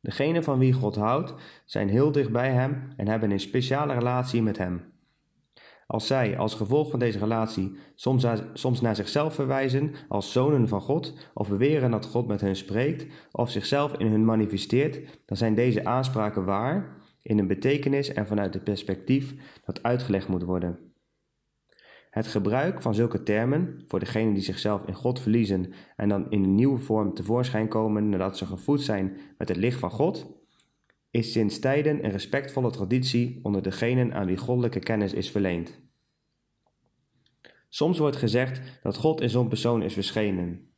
[0.00, 1.34] Degenen van wie God houdt,
[1.64, 4.95] zijn heel dicht bij Hem en hebben een speciale relatie met Hem.
[5.86, 10.80] Als zij als gevolg van deze relatie soms, soms naar zichzelf verwijzen als zonen van
[10.80, 15.54] God, of beweren dat God met hen spreekt, of zichzelf in hun manifesteert, dan zijn
[15.54, 19.34] deze aanspraken waar, in een betekenis en vanuit het perspectief
[19.64, 20.78] dat uitgelegd moet worden.
[22.10, 26.44] Het gebruik van zulke termen voor degenen die zichzelf in God verliezen en dan in
[26.44, 30.26] een nieuwe vorm tevoorschijn komen nadat ze gevoed zijn met het licht van God,
[31.16, 35.80] is sinds tijden een respectvolle traditie onder degenen aan wie goddelijke kennis is verleend.
[37.68, 40.70] Soms wordt gezegd dat God in zo'n persoon is verschenen.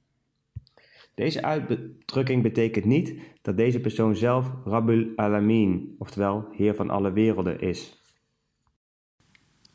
[1.15, 7.61] Deze uitdrukking betekent niet dat deze persoon zelf Rabbul Alamin, oftewel Heer van alle werelden,
[7.61, 8.03] is.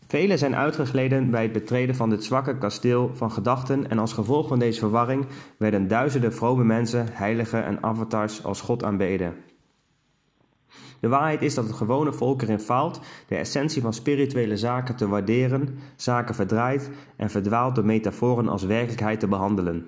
[0.07, 4.47] Velen zijn uitgegleden bij het betreden van dit zwakke kasteel van gedachten en als gevolg
[4.47, 5.25] van deze verwarring
[5.57, 9.35] werden duizenden vrome mensen, heiligen en avatars als God aanbeden.
[11.03, 15.07] De waarheid is dat het gewone volk erin faalt de essentie van spirituele zaken te
[15.07, 19.85] waarderen, zaken verdraait en verdwaalt door metaforen als werkelijkheid te behandelen.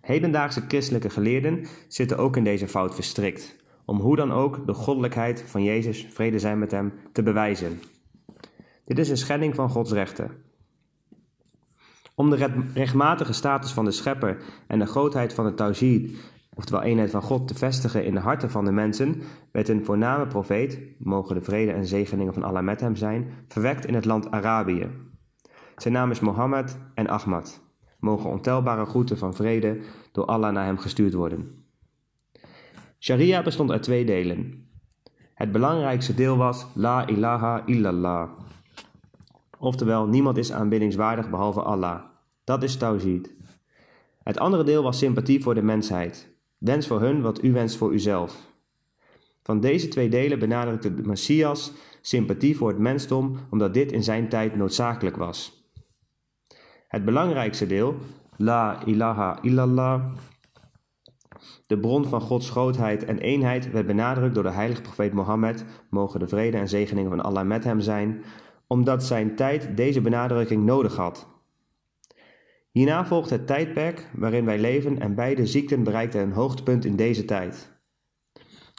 [0.00, 5.44] Hedendaagse christelijke geleerden zitten ook in deze fout verstrikt, om hoe dan ook de goddelijkheid
[5.46, 7.80] van Jezus, vrede zijn met hem, te bewijzen.
[8.84, 10.30] Dit is een schending van Gods rechten.
[12.14, 16.18] Om de rechtmatige status van de schepper en de grootheid van de Tawhid,
[16.58, 20.26] oftewel eenheid van God, te vestigen in de harten van de mensen, werd een voorname
[20.26, 24.30] profeet, mogen de vrede en zegeningen van Allah met hem zijn, verwekt in het land
[24.30, 24.90] Arabië.
[25.76, 27.60] Zijn naam is Mohammed en Ahmad.
[28.00, 29.80] Mogen ontelbare groeten van vrede
[30.12, 31.66] door Allah naar hem gestuurd worden.
[32.98, 34.68] Sharia bestond uit twee delen.
[35.34, 38.30] Het belangrijkste deel was La ilaha illallah,
[39.58, 42.00] Oftewel, niemand is aanbiddingswaardig behalve Allah.
[42.44, 43.30] Dat is Tawhid.
[44.22, 46.37] Het andere deel was sympathie voor de mensheid.
[46.58, 48.46] Wens voor hun wat u wenst voor uzelf.
[49.42, 54.28] Van deze twee delen benadrukte de Messias sympathie voor het mensdom, omdat dit in zijn
[54.28, 55.66] tijd noodzakelijk was.
[56.88, 57.94] Het belangrijkste deel,
[58.36, 60.04] La ilaha illallah,
[61.66, 66.20] de bron van Gods grootheid en eenheid, werd benadrukt door de heilige profeet Mohammed, mogen
[66.20, 68.24] de vrede en zegeningen van Allah met hem zijn,
[68.66, 71.26] omdat zijn tijd deze benadrukking nodig had.
[72.70, 77.24] Hierna volgt het tijdperk waarin wij leven en beide ziekten bereikten een hoogtepunt in deze
[77.24, 77.76] tijd.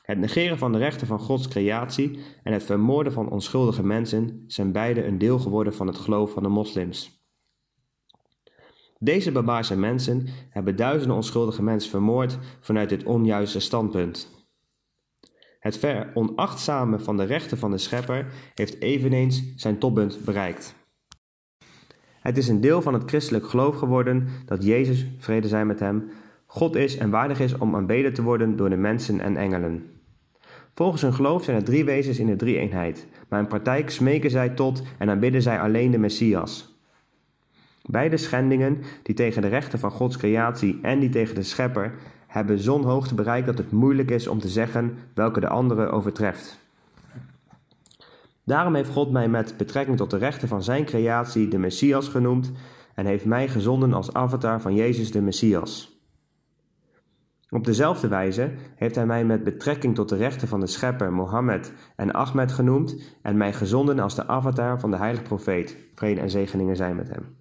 [0.04, 4.72] Het negeren van de rechten van Gods creatie en het vermoorden van onschuldige mensen zijn
[4.72, 7.24] beide een deel geworden van het geloof van de moslims.
[9.00, 14.48] Deze barbaarse mensen hebben duizenden onschuldige mensen vermoord vanuit dit onjuiste standpunt.
[15.60, 20.79] Het veronachtzame van de rechten van de schepper heeft eveneens zijn toppunt bereikt.
[22.30, 26.10] Het is een deel van het christelijk geloof geworden dat Jezus, vrede zij met hem,
[26.46, 29.86] God is en waardig is om aanbeden te worden door de mensen en engelen.
[30.74, 34.50] Volgens hun geloof zijn er drie wezens in de drie-eenheid, maar in praktijk smeken zij
[34.50, 36.80] tot en aanbidden zij alleen de Messias.
[37.86, 41.94] Beide schendingen, die tegen de rechten van Gods creatie en die tegen de schepper,
[42.28, 46.59] hebben zo'n hoogte bereikt dat het moeilijk is om te zeggen welke de andere overtreft.
[48.50, 52.52] Daarom heeft God mij met betrekking tot de rechten van zijn creatie de Messias genoemd
[52.96, 56.02] en heeft mij gezonden als avatar van Jezus de Messias.
[57.50, 61.74] Op dezelfde wijze heeft hij mij met betrekking tot de rechten van de schepper Mohammed
[61.96, 65.78] en Ahmed genoemd en mij gezonden als de avatar van de heilige profeet.
[65.94, 67.38] Vrede en zegeningen zijn met hem.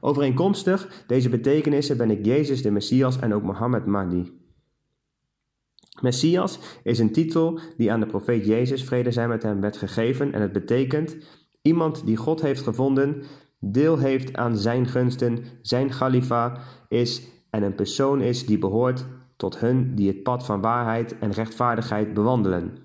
[0.00, 4.43] Overeenkomstig deze betekenissen ben ik Jezus de Messias en ook Mohammed Mahdi.
[6.04, 10.32] Messias is een titel die aan de profeet Jezus, vrede zijn met hem, werd gegeven
[10.32, 11.16] en het betekent
[11.62, 13.22] iemand die God heeft gevonden,
[13.60, 19.58] deel heeft aan zijn gunsten, zijn khalifa is en een persoon is die behoort tot
[19.58, 22.78] hun die het pad van waarheid en rechtvaardigheid bewandelen.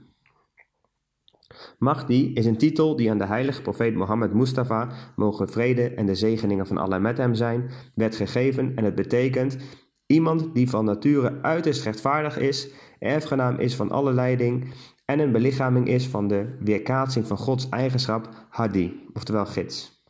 [1.77, 6.15] Mahdi is een titel die aan de heilige profeet Mohammed Mustafa, mogen vrede en de
[6.15, 9.57] zegeningen van Allah met hem zijn, werd gegeven en het betekent
[10.05, 12.69] iemand die van nature uiterst rechtvaardig is,
[12.99, 14.73] erfgenaam is van alle leiding
[15.05, 20.03] en een belichaming is van de weerkaatsing van Gods eigenschap Hadi, oftewel gids.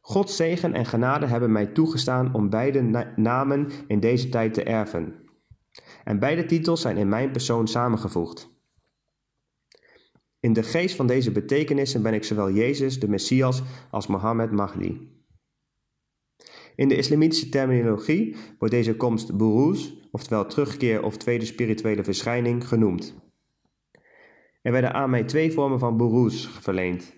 [0.00, 5.14] Gods zegen en genade hebben mij toegestaan om beide namen in deze tijd te erven.
[6.04, 8.50] En beide titels zijn in mijn persoon samengevoegd.
[10.40, 15.10] In de geest van deze betekenissen ben ik zowel Jezus, de Messias, als Mohammed Mahdi.
[16.76, 23.14] In de islamitische terminologie wordt deze komst buruz, oftewel terugkeer of tweede spirituele verschijning, genoemd.
[24.62, 27.14] Er werden aan mij twee vormen van buruz verleend.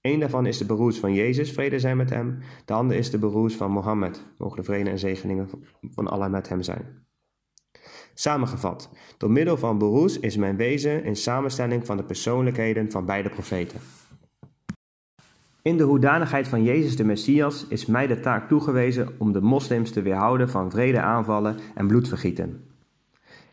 [0.00, 2.38] Eén daarvan is de beroes van Jezus, vrede zijn met hem.
[2.64, 5.48] De andere is de beroes van Mohammed, mogen de vrede en zegeningen
[5.80, 7.06] van Allah met hem zijn.
[8.14, 13.28] Samengevat, door middel van beroes is mijn wezen in samenstelling van de persoonlijkheden van beide
[13.28, 13.80] profeten.
[15.62, 19.90] In de hoedanigheid van Jezus de Messias is mij de taak toegewezen om de moslims
[19.90, 22.64] te weerhouden van vrede aanvallen en bloedvergieten.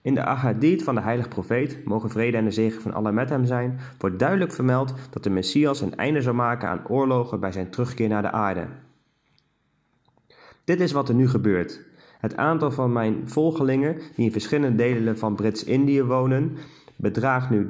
[0.02, 3.30] In de ahadith van de heilige profeet, mogen vrede en de zegen van Allah met
[3.30, 7.52] hem zijn, wordt duidelijk vermeld dat de Messias een einde zou maken aan oorlogen bij
[7.52, 8.68] zijn terugkeer naar de aarde.
[10.64, 11.86] Dit is wat er nu gebeurt.
[12.20, 16.58] Het aantal van mijn volgelingen, die in verschillende delen van Brits-Indië wonen,
[16.96, 17.70] bedraagt nu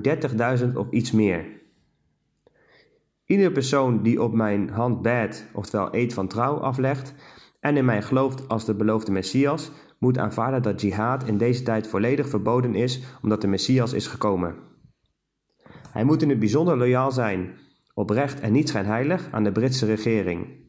[0.60, 1.57] 30.000 of iets meer.
[3.28, 7.14] Iedere persoon die op mijn hand bad, oftewel eet van trouw, aflegt
[7.60, 11.88] en in mij gelooft als de beloofde Messias, moet aanvaarden dat jihad in deze tijd
[11.88, 14.56] volledig verboden is omdat de Messias is gekomen.
[15.92, 17.58] Hij moet in het bijzonder loyaal zijn,
[17.94, 20.66] oprecht en niet schijnheilig aan de Britse regering.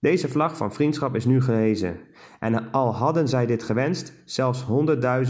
[0.00, 2.00] Deze vlag van vriendschap is nu gehezen.
[2.40, 4.64] En al hadden zij dit gewenst, zelfs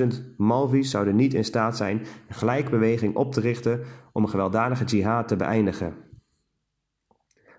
[0.00, 0.06] 100.000
[0.36, 3.80] Malvi's zouden niet in staat zijn een gelijkbeweging op te richten
[4.12, 6.03] om een gewelddadige jihad te beëindigen.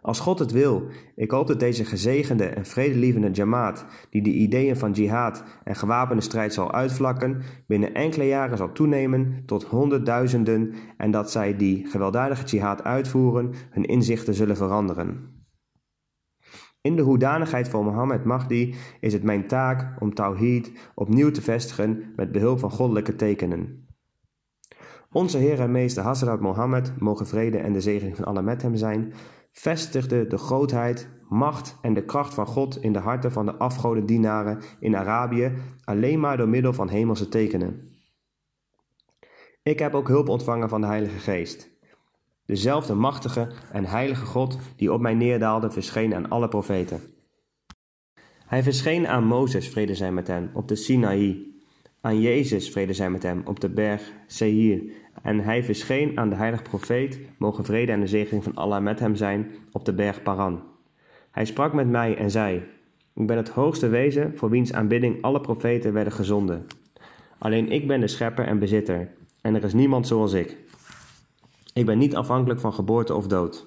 [0.06, 4.78] Als God het wil, ik hoop dat deze gezegende en vredelievende Jamaat, die de ideeën
[4.78, 11.12] van jihad en gewapende strijd zal uitvlakken, binnen enkele jaren zal toenemen tot honderdduizenden en
[11.12, 15.34] dat zij die gewelddadige jihad uitvoeren, hun inzichten zullen veranderen.
[16.82, 22.14] In de hoedanigheid van Mohammed Mahdi is het mijn taak om Tawhid opnieuw te vestigen
[22.16, 23.88] met behulp van goddelijke tekenen.
[25.12, 28.76] Onze Heer en Meester Hazrat Mohammed, mogen vrede en de zegen van Allah met hem
[28.76, 29.14] zijn,
[29.60, 34.62] vestigde de grootheid, macht en de kracht van God in de harten van de afgodendienaren
[34.80, 35.54] in Arabië
[35.84, 37.94] alleen maar door middel van hemelse tekenen.
[39.64, 41.70] Ik heb ook hulp ontvangen van de Heilige Geest.
[42.46, 47.02] Dezelfde machtige en heilige God die op mij neerdaalde, verscheen aan alle profeten.
[48.46, 51.56] Hij verscheen aan Mozes, vrede zij met hem, op de Sinaï,
[52.02, 54.84] aan Jezus, vrede zij met hem, op de berg Seir
[55.22, 59.00] en hij verscheen aan de heilige profeet, mogen vrede en de zegen van Allah met
[59.00, 60.64] hem zijn, op de berg Paran.
[61.32, 62.64] Hij sprak met mij en zei:
[63.16, 66.66] Ik ben het hoogste wezen voor wiens aanbidding alle profeten werden gezonden.
[67.38, 69.12] Alleen ik ben de schepper en bezitter,
[69.42, 70.58] en er is niemand zoals ik.
[71.74, 73.66] Ik ben niet afhankelijk van geboorte of dood.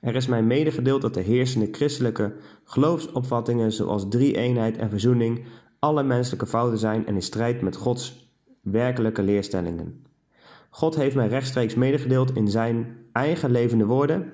[0.00, 5.44] Er is mij medegedeeld dat de heersende christelijke geloofsopvattingen zoals drie-eenheid en verzoening
[5.78, 10.04] alle menselijke fouten zijn en in strijd met Gods werkelijke leerstellingen.
[10.70, 14.32] God heeft mij rechtstreeks medegedeeld in zijn eigen levende woorden.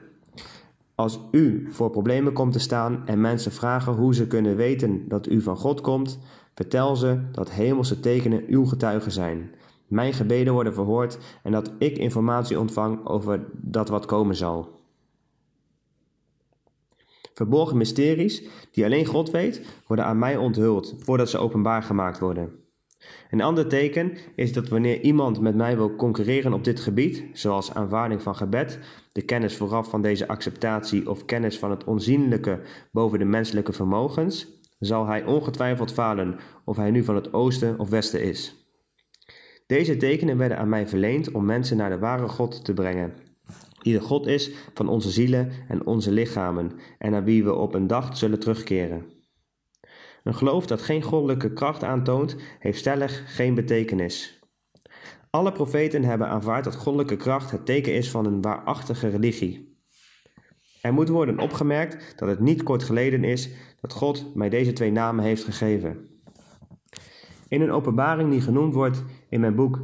[0.94, 5.28] Als u voor problemen komt te staan en mensen vragen hoe ze kunnen weten dat
[5.28, 6.18] u van God komt,
[6.54, 9.50] vertel ze dat hemelse tekenen uw getuigen zijn.
[9.86, 14.80] Mijn gebeden worden verhoord en dat ik informatie ontvang over dat wat komen zal.
[17.34, 22.65] Verborgen mysteries die alleen God weet, worden aan mij onthuld voordat ze openbaar gemaakt worden.
[23.30, 27.74] Een ander teken is dat wanneer iemand met mij wil concurreren op dit gebied, zoals
[27.74, 28.78] aanvaarding van gebed,
[29.12, 32.60] de kennis vooraf van deze acceptatie of kennis van het onzienlijke
[32.92, 34.46] boven de menselijke vermogens,
[34.78, 38.66] zal hij ongetwijfeld falen of hij nu van het oosten of westen is.
[39.66, 43.14] Deze tekenen werden aan mij verleend om mensen naar de ware God te brengen,
[43.82, 47.74] die de God is van onze zielen en onze lichamen en naar wie we op
[47.74, 49.15] een dag zullen terugkeren.
[50.26, 54.40] Een geloof dat geen goddelijke kracht aantoont, heeft stellig geen betekenis.
[55.30, 59.78] Alle profeten hebben aanvaard dat goddelijke kracht het teken is van een waarachtige religie.
[60.82, 63.50] Er moet worden opgemerkt dat het niet kort geleden is
[63.80, 66.08] dat God mij deze twee namen heeft gegeven.
[67.48, 69.80] In een openbaring die genoemd wordt in mijn boek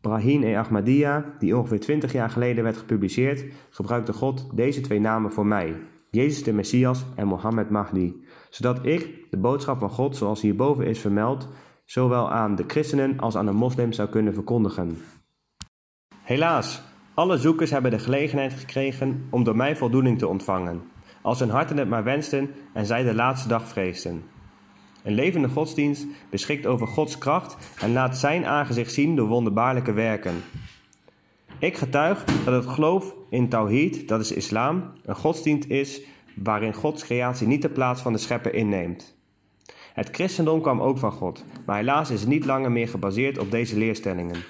[0.00, 5.32] Brahim e Ahmadiyya, die ongeveer 20 jaar geleden werd gepubliceerd, gebruikte God deze twee namen
[5.32, 5.76] voor mij,
[6.10, 10.98] Jezus de Messias en Mohammed Mahdi, zodat ik de boodschap van God, zoals hierboven is
[10.98, 11.48] vermeld,
[11.84, 14.98] zowel aan de christenen als aan de moslims zou kunnen verkondigen.
[16.22, 16.82] Helaas,
[17.14, 20.82] alle zoekers hebben de gelegenheid gekregen om door mij voldoening te ontvangen,
[21.22, 24.22] als hun harten het maar wensten en zij de laatste dag vreesden.
[25.02, 30.34] Een levende godsdienst beschikt over Gods kracht en laat zijn aangezicht zien door wonderbaarlijke werken.
[31.58, 36.00] Ik getuig dat het geloof in Tawhid, dat is islam, een godsdienst is
[36.42, 39.14] waarin Gods creatie niet de plaats van de schepper inneemt.
[39.92, 43.50] Het christendom kwam ook van God, maar helaas is het niet langer meer gebaseerd op
[43.50, 44.44] deze leerstellingen.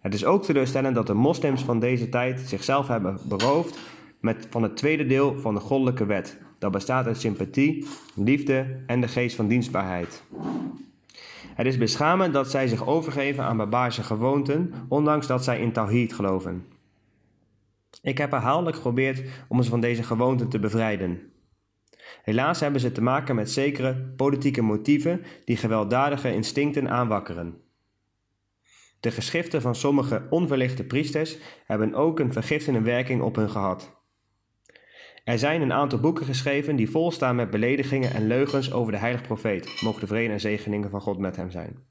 [0.00, 3.78] Het is ook teleurstellend dat de moslims van deze tijd zichzelf hebben beroofd
[4.20, 9.00] met, van het tweede deel van de goddelijke wet, dat bestaat uit sympathie, liefde en
[9.00, 10.22] de geest van dienstbaarheid.
[11.54, 16.12] Het is beschamend dat zij zich overgeven aan barbaarse gewoonten, ondanks dat zij in Tawhid
[16.12, 16.64] geloven.
[18.02, 21.32] Ik heb herhaaldelijk geprobeerd om ze van deze gewoonten te bevrijden.
[22.22, 27.60] Helaas hebben ze te maken met zekere politieke motieven die gewelddadige instincten aanwakkeren.
[29.00, 33.98] De geschriften van sommige onverlichte priesters hebben ook een vergiftende werking op hun gehad.
[35.24, 39.24] Er zijn een aantal boeken geschreven die volstaan met beledigingen en leugens over de heilige
[39.24, 41.86] profeet, mogen de vrede en zegeningen van God met hem zijn.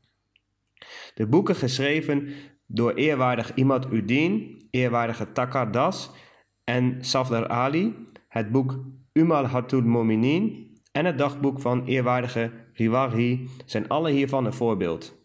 [1.13, 2.33] De boeken geschreven
[2.71, 6.11] door eerwaardig Imad Udin, eerwaardige Takardas
[6.63, 7.95] en Safdar Ali,
[8.27, 8.79] het boek
[9.13, 15.17] Umal Hatul Mominin en het dagboek van eerwaardige Riwarhi zijn alle hiervan een voorbeeld.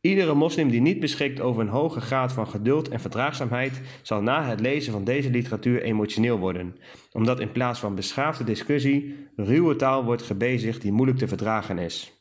[0.00, 4.44] Iedere moslim die niet beschikt over een hoge graad van geduld en verdraagzaamheid zal na
[4.44, 6.76] het lezen van deze literatuur emotioneel worden,
[7.12, 12.13] omdat in plaats van beschaafde discussie ruwe taal wordt gebezigd die moeilijk te verdragen is.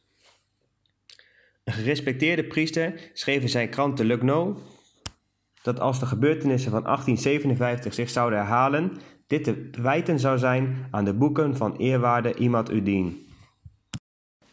[1.64, 4.57] Een gerespecteerde priester schreef in zijn krant de Lucknow
[5.61, 8.91] dat als de gebeurtenissen van 1857 zich zouden herhalen,
[9.28, 13.28] dit te wijten zou zijn aan de boeken van eerwaarde Imad Udin.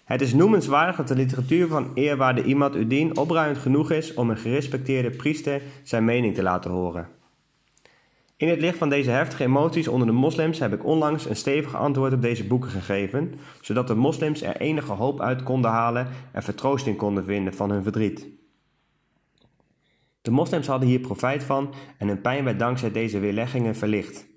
[0.05, 4.39] Het is noemenswaardig dat de literatuur van eerwaarde Imad Udin opruimend genoeg is om een
[4.39, 7.09] gerespecteerde priester zijn mening te laten horen.
[8.41, 11.77] In het licht van deze heftige emoties onder de moslims heb ik onlangs een stevig
[11.77, 16.43] antwoord op deze boeken gegeven, zodat de moslims er enige hoop uit konden halen en
[16.43, 18.29] vertroosting konden vinden van hun verdriet.
[20.23, 24.29] De moslims hadden hier profijt van en hun pijn werd dankzij deze weerleggingen verlicht.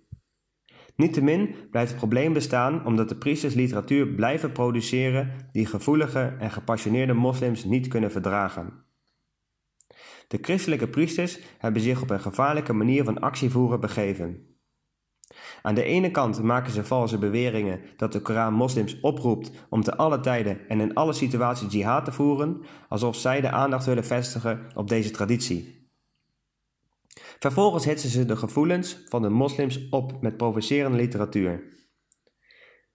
[0.96, 7.14] Niettemin blijft het probleem bestaan omdat de priesters literatuur blijven produceren die gevoelige en gepassioneerde
[7.14, 8.83] moslims niet kunnen verdragen.
[10.34, 14.58] De christelijke priesters hebben zich op een gevaarlijke manier van actievoeren begeven.
[15.62, 19.96] Aan de ene kant maken ze valse beweringen dat de Koran moslims oproept om te
[19.96, 24.66] alle tijden en in alle situaties jihad te voeren, alsof zij de aandacht willen vestigen
[24.76, 25.90] op deze traditie.
[27.40, 31.64] Vervolgens hitsen ze de gevoelens van de moslims op met provocerende literatuur.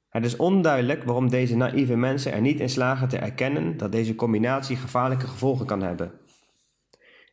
[0.09, 4.15] Het is onduidelijk waarom deze naïeve mensen er niet in slagen te erkennen dat deze
[4.15, 6.27] combinatie gevaarlijke gevolgen kan hebben.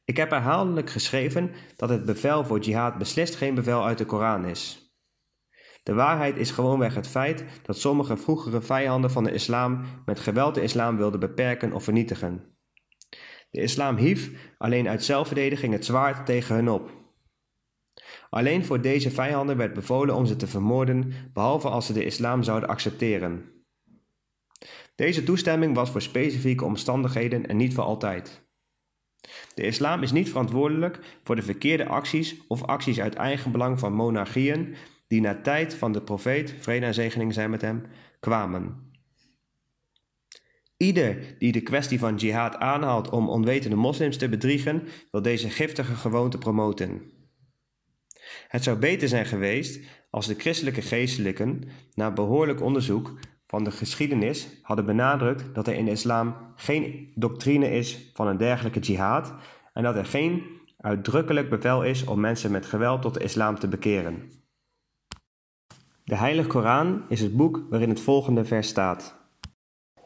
[0.06, 4.46] Ik heb herhaaldelijk geschreven dat het bevel voor jihad beslist geen bevel uit de Koran
[4.46, 4.86] is.
[5.84, 10.56] De waarheid is gewoonweg het feit dat sommige vroegere vijanden van de islam met geweld
[10.56, 12.58] de islam wilden beperken of vernietigen.
[13.50, 16.92] De islam hief alleen uit zelfverdediging het zwaard tegen hen op.
[18.30, 22.44] Alleen voor deze vijanden werd bevolen om ze te vermoorden, behalve als ze de islam
[22.44, 23.54] zouden accepteren.
[24.96, 28.45] Deze toestemming was voor specifieke omstandigheden en niet voor altijd.
[29.56, 33.94] De islam is niet verantwoordelijk voor de verkeerde acties of acties uit eigen belang van
[33.94, 34.76] monarchieën
[35.08, 37.84] die na tijd van de profeet, vrede en zegening zijn met hem,
[38.20, 38.94] kwamen.
[40.78, 45.96] Ieder die de kwestie van jihad aanhaalt om onwetende moslims te bedriegen, wil deze giftige
[45.96, 47.02] gewoonte promoten.
[48.48, 51.64] Het zou beter zijn geweest als de christelijke geestelijken
[51.94, 53.14] na behoorlijk onderzoek
[53.48, 58.38] van de geschiedenis hadden benadrukt dat er in de islam geen doctrine is van een
[58.38, 59.34] dergelijke jihad
[59.74, 60.44] en dat er geen
[60.78, 64.32] uitdrukkelijk bevel is om mensen met geweld tot de islam te bekeren.
[66.04, 69.16] De Heilige Koran is het boek waarin het volgende vers staat.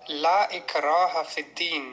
[0.06, 1.84] La ikraha fiddin.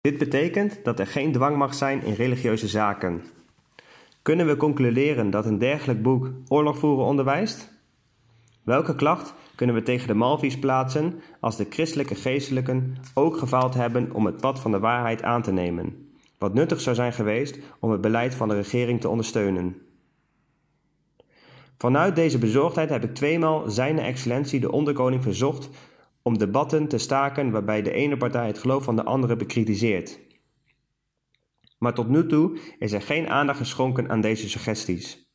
[0.00, 3.24] Dit betekent dat er geen dwang mag zijn in religieuze zaken.
[4.22, 7.72] Kunnen we concluderen dat een dergelijk boek oorlog voeren onderwijst?
[8.64, 14.12] Welke klacht kunnen we tegen de Malvies plaatsen als de christelijke geestelijken ook gefaald hebben
[14.12, 17.90] om het pad van de waarheid aan te nemen, wat nuttig zou zijn geweest om
[17.90, 19.76] het beleid van de regering te ondersteunen?
[21.78, 25.70] Vanuit deze bezorgdheid heb ik tweemaal Zijne Excellentie de onderkoning verzocht
[26.22, 30.20] om debatten te staken waarbij de ene partij het geloof van de andere bekritiseert.
[31.78, 35.25] Maar tot nu toe is er geen aandacht geschonken aan deze suggesties.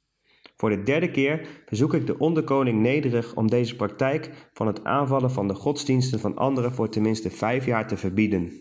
[0.61, 5.31] Voor de derde keer verzoek ik de onderkoning nederig om deze praktijk van het aanvallen
[5.31, 8.51] van de godsdiensten van anderen voor tenminste vijf jaar te verbieden.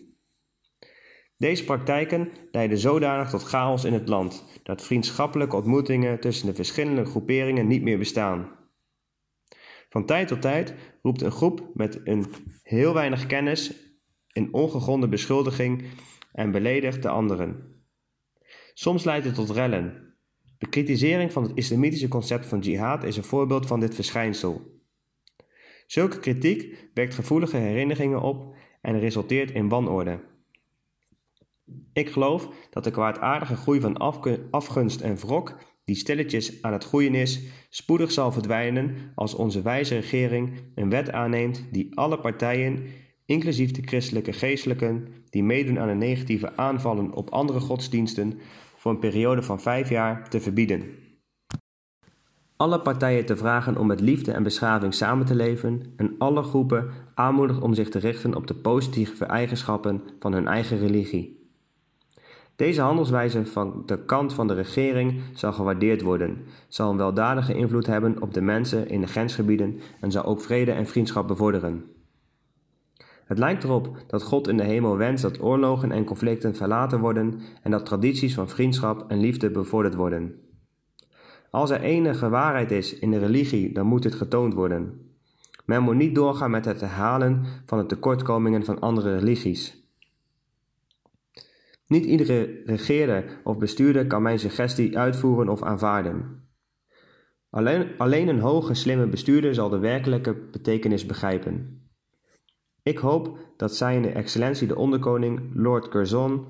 [1.37, 7.05] Deze praktijken leiden zodanig tot chaos in het land dat vriendschappelijke ontmoetingen tussen de verschillende
[7.05, 8.51] groeperingen niet meer bestaan.
[9.89, 12.25] Van tijd tot tijd roept een groep met een
[12.63, 13.73] heel weinig kennis
[14.33, 15.83] een ongegronde beschuldiging
[16.31, 17.83] en beledigt de anderen.
[18.73, 20.10] Soms leidt het tot rellen.
[20.61, 24.81] De kritisering van het islamitische concept van jihad is een voorbeeld van dit verschijnsel.
[25.87, 30.19] Zulke kritiek wekt gevoelige herinneringen op en resulteert in wanorde.
[31.93, 33.97] Ik geloof dat de kwaadaardige groei van
[34.51, 39.95] afgunst en wrok die stilletjes aan het groeien is, spoedig zal verdwijnen als onze wijze
[39.95, 42.85] regering een wet aanneemt die alle partijen,
[43.25, 48.39] inclusief de christelijke geestelijken, die meedoen aan de negatieve aanvallen op andere godsdiensten,
[48.81, 50.83] voor een periode van vijf jaar te verbieden.
[52.55, 56.89] Alle partijen te vragen om met liefde en beschaving samen te leven en alle groepen
[57.13, 61.49] aanmoedigt om zich te richten op de positieve eigenschappen van hun eigen religie.
[62.55, 66.37] Deze handelswijze van de kant van de regering zal gewaardeerd worden,
[66.67, 70.71] zal een weldadige invloed hebben op de mensen in de grensgebieden en zal ook vrede
[70.71, 72.00] en vriendschap bevorderen.
[73.31, 77.39] Het lijkt erop dat God in de hemel wenst dat oorlogen en conflicten verlaten worden
[77.63, 80.35] en dat tradities van vriendschap en liefde bevorderd worden.
[81.49, 85.11] Als er enige waarheid is in de religie, dan moet dit getoond worden.
[85.65, 89.85] Men moet niet doorgaan met het herhalen van de tekortkomingen van andere religies.
[91.87, 96.43] Niet iedere regeerder of bestuurder kan mijn suggestie uitvoeren of aanvaarden.
[97.49, 101.80] Alleen, alleen een hoge, slimme bestuurder zal de werkelijke betekenis begrijpen.
[102.83, 106.45] Ik hoop dat zijn excellentie de onderkoning, Lord Curzon,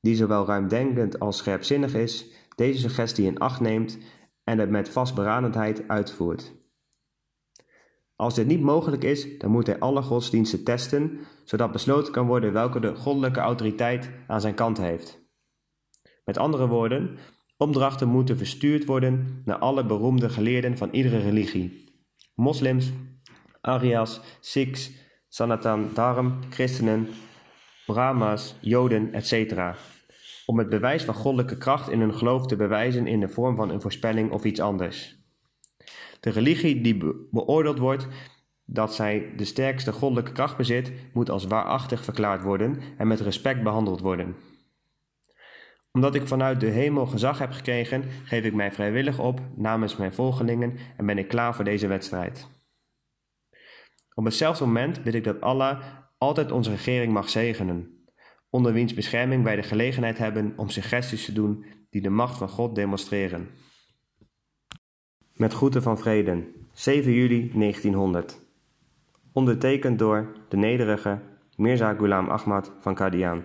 [0.00, 2.26] die zowel ruimdenkend als scherpzinnig is,
[2.56, 3.98] deze suggestie in acht neemt
[4.44, 6.54] en het met vastberadenheid uitvoert.
[8.16, 12.52] Als dit niet mogelijk is, dan moet hij alle godsdiensten testen, zodat besloten kan worden
[12.52, 15.24] welke de goddelijke autoriteit aan zijn kant heeft.
[16.24, 17.18] Met andere woorden,
[17.56, 21.94] opdrachten moeten verstuurd worden naar alle beroemde geleerden van iedere religie:
[22.34, 22.92] moslims,
[23.60, 24.90] Arias, Sikhs,
[25.36, 27.08] Sanatan Dharm, christenen,
[27.86, 29.54] Brahma's, Joden, etc.
[30.46, 33.70] Om het bewijs van goddelijke kracht in hun geloof te bewijzen in de vorm van
[33.70, 35.16] een voorspelling of iets anders.
[36.20, 36.96] De religie die
[37.30, 38.08] beoordeeld wordt
[38.64, 43.62] dat zij de sterkste goddelijke kracht bezit, moet als waarachtig verklaard worden en met respect
[43.62, 44.36] behandeld worden.
[45.92, 50.14] Omdat ik vanuit de hemel gezag heb gekregen, geef ik mij vrijwillig op namens mijn
[50.14, 52.55] volgelingen en ben ik klaar voor deze wedstrijd.
[54.18, 55.82] Op hetzelfde moment bid ik dat Allah
[56.18, 58.04] altijd onze regering mag zegenen,
[58.50, 62.48] onder wiens bescherming wij de gelegenheid hebben om suggesties te doen die de macht van
[62.48, 63.48] God demonstreren.
[65.32, 68.40] Met groeten van vrede, 7 juli 1900.
[69.32, 71.20] Ondertekend door de nederige
[71.56, 73.44] Mirza Ghulam Ahmad van Qadian.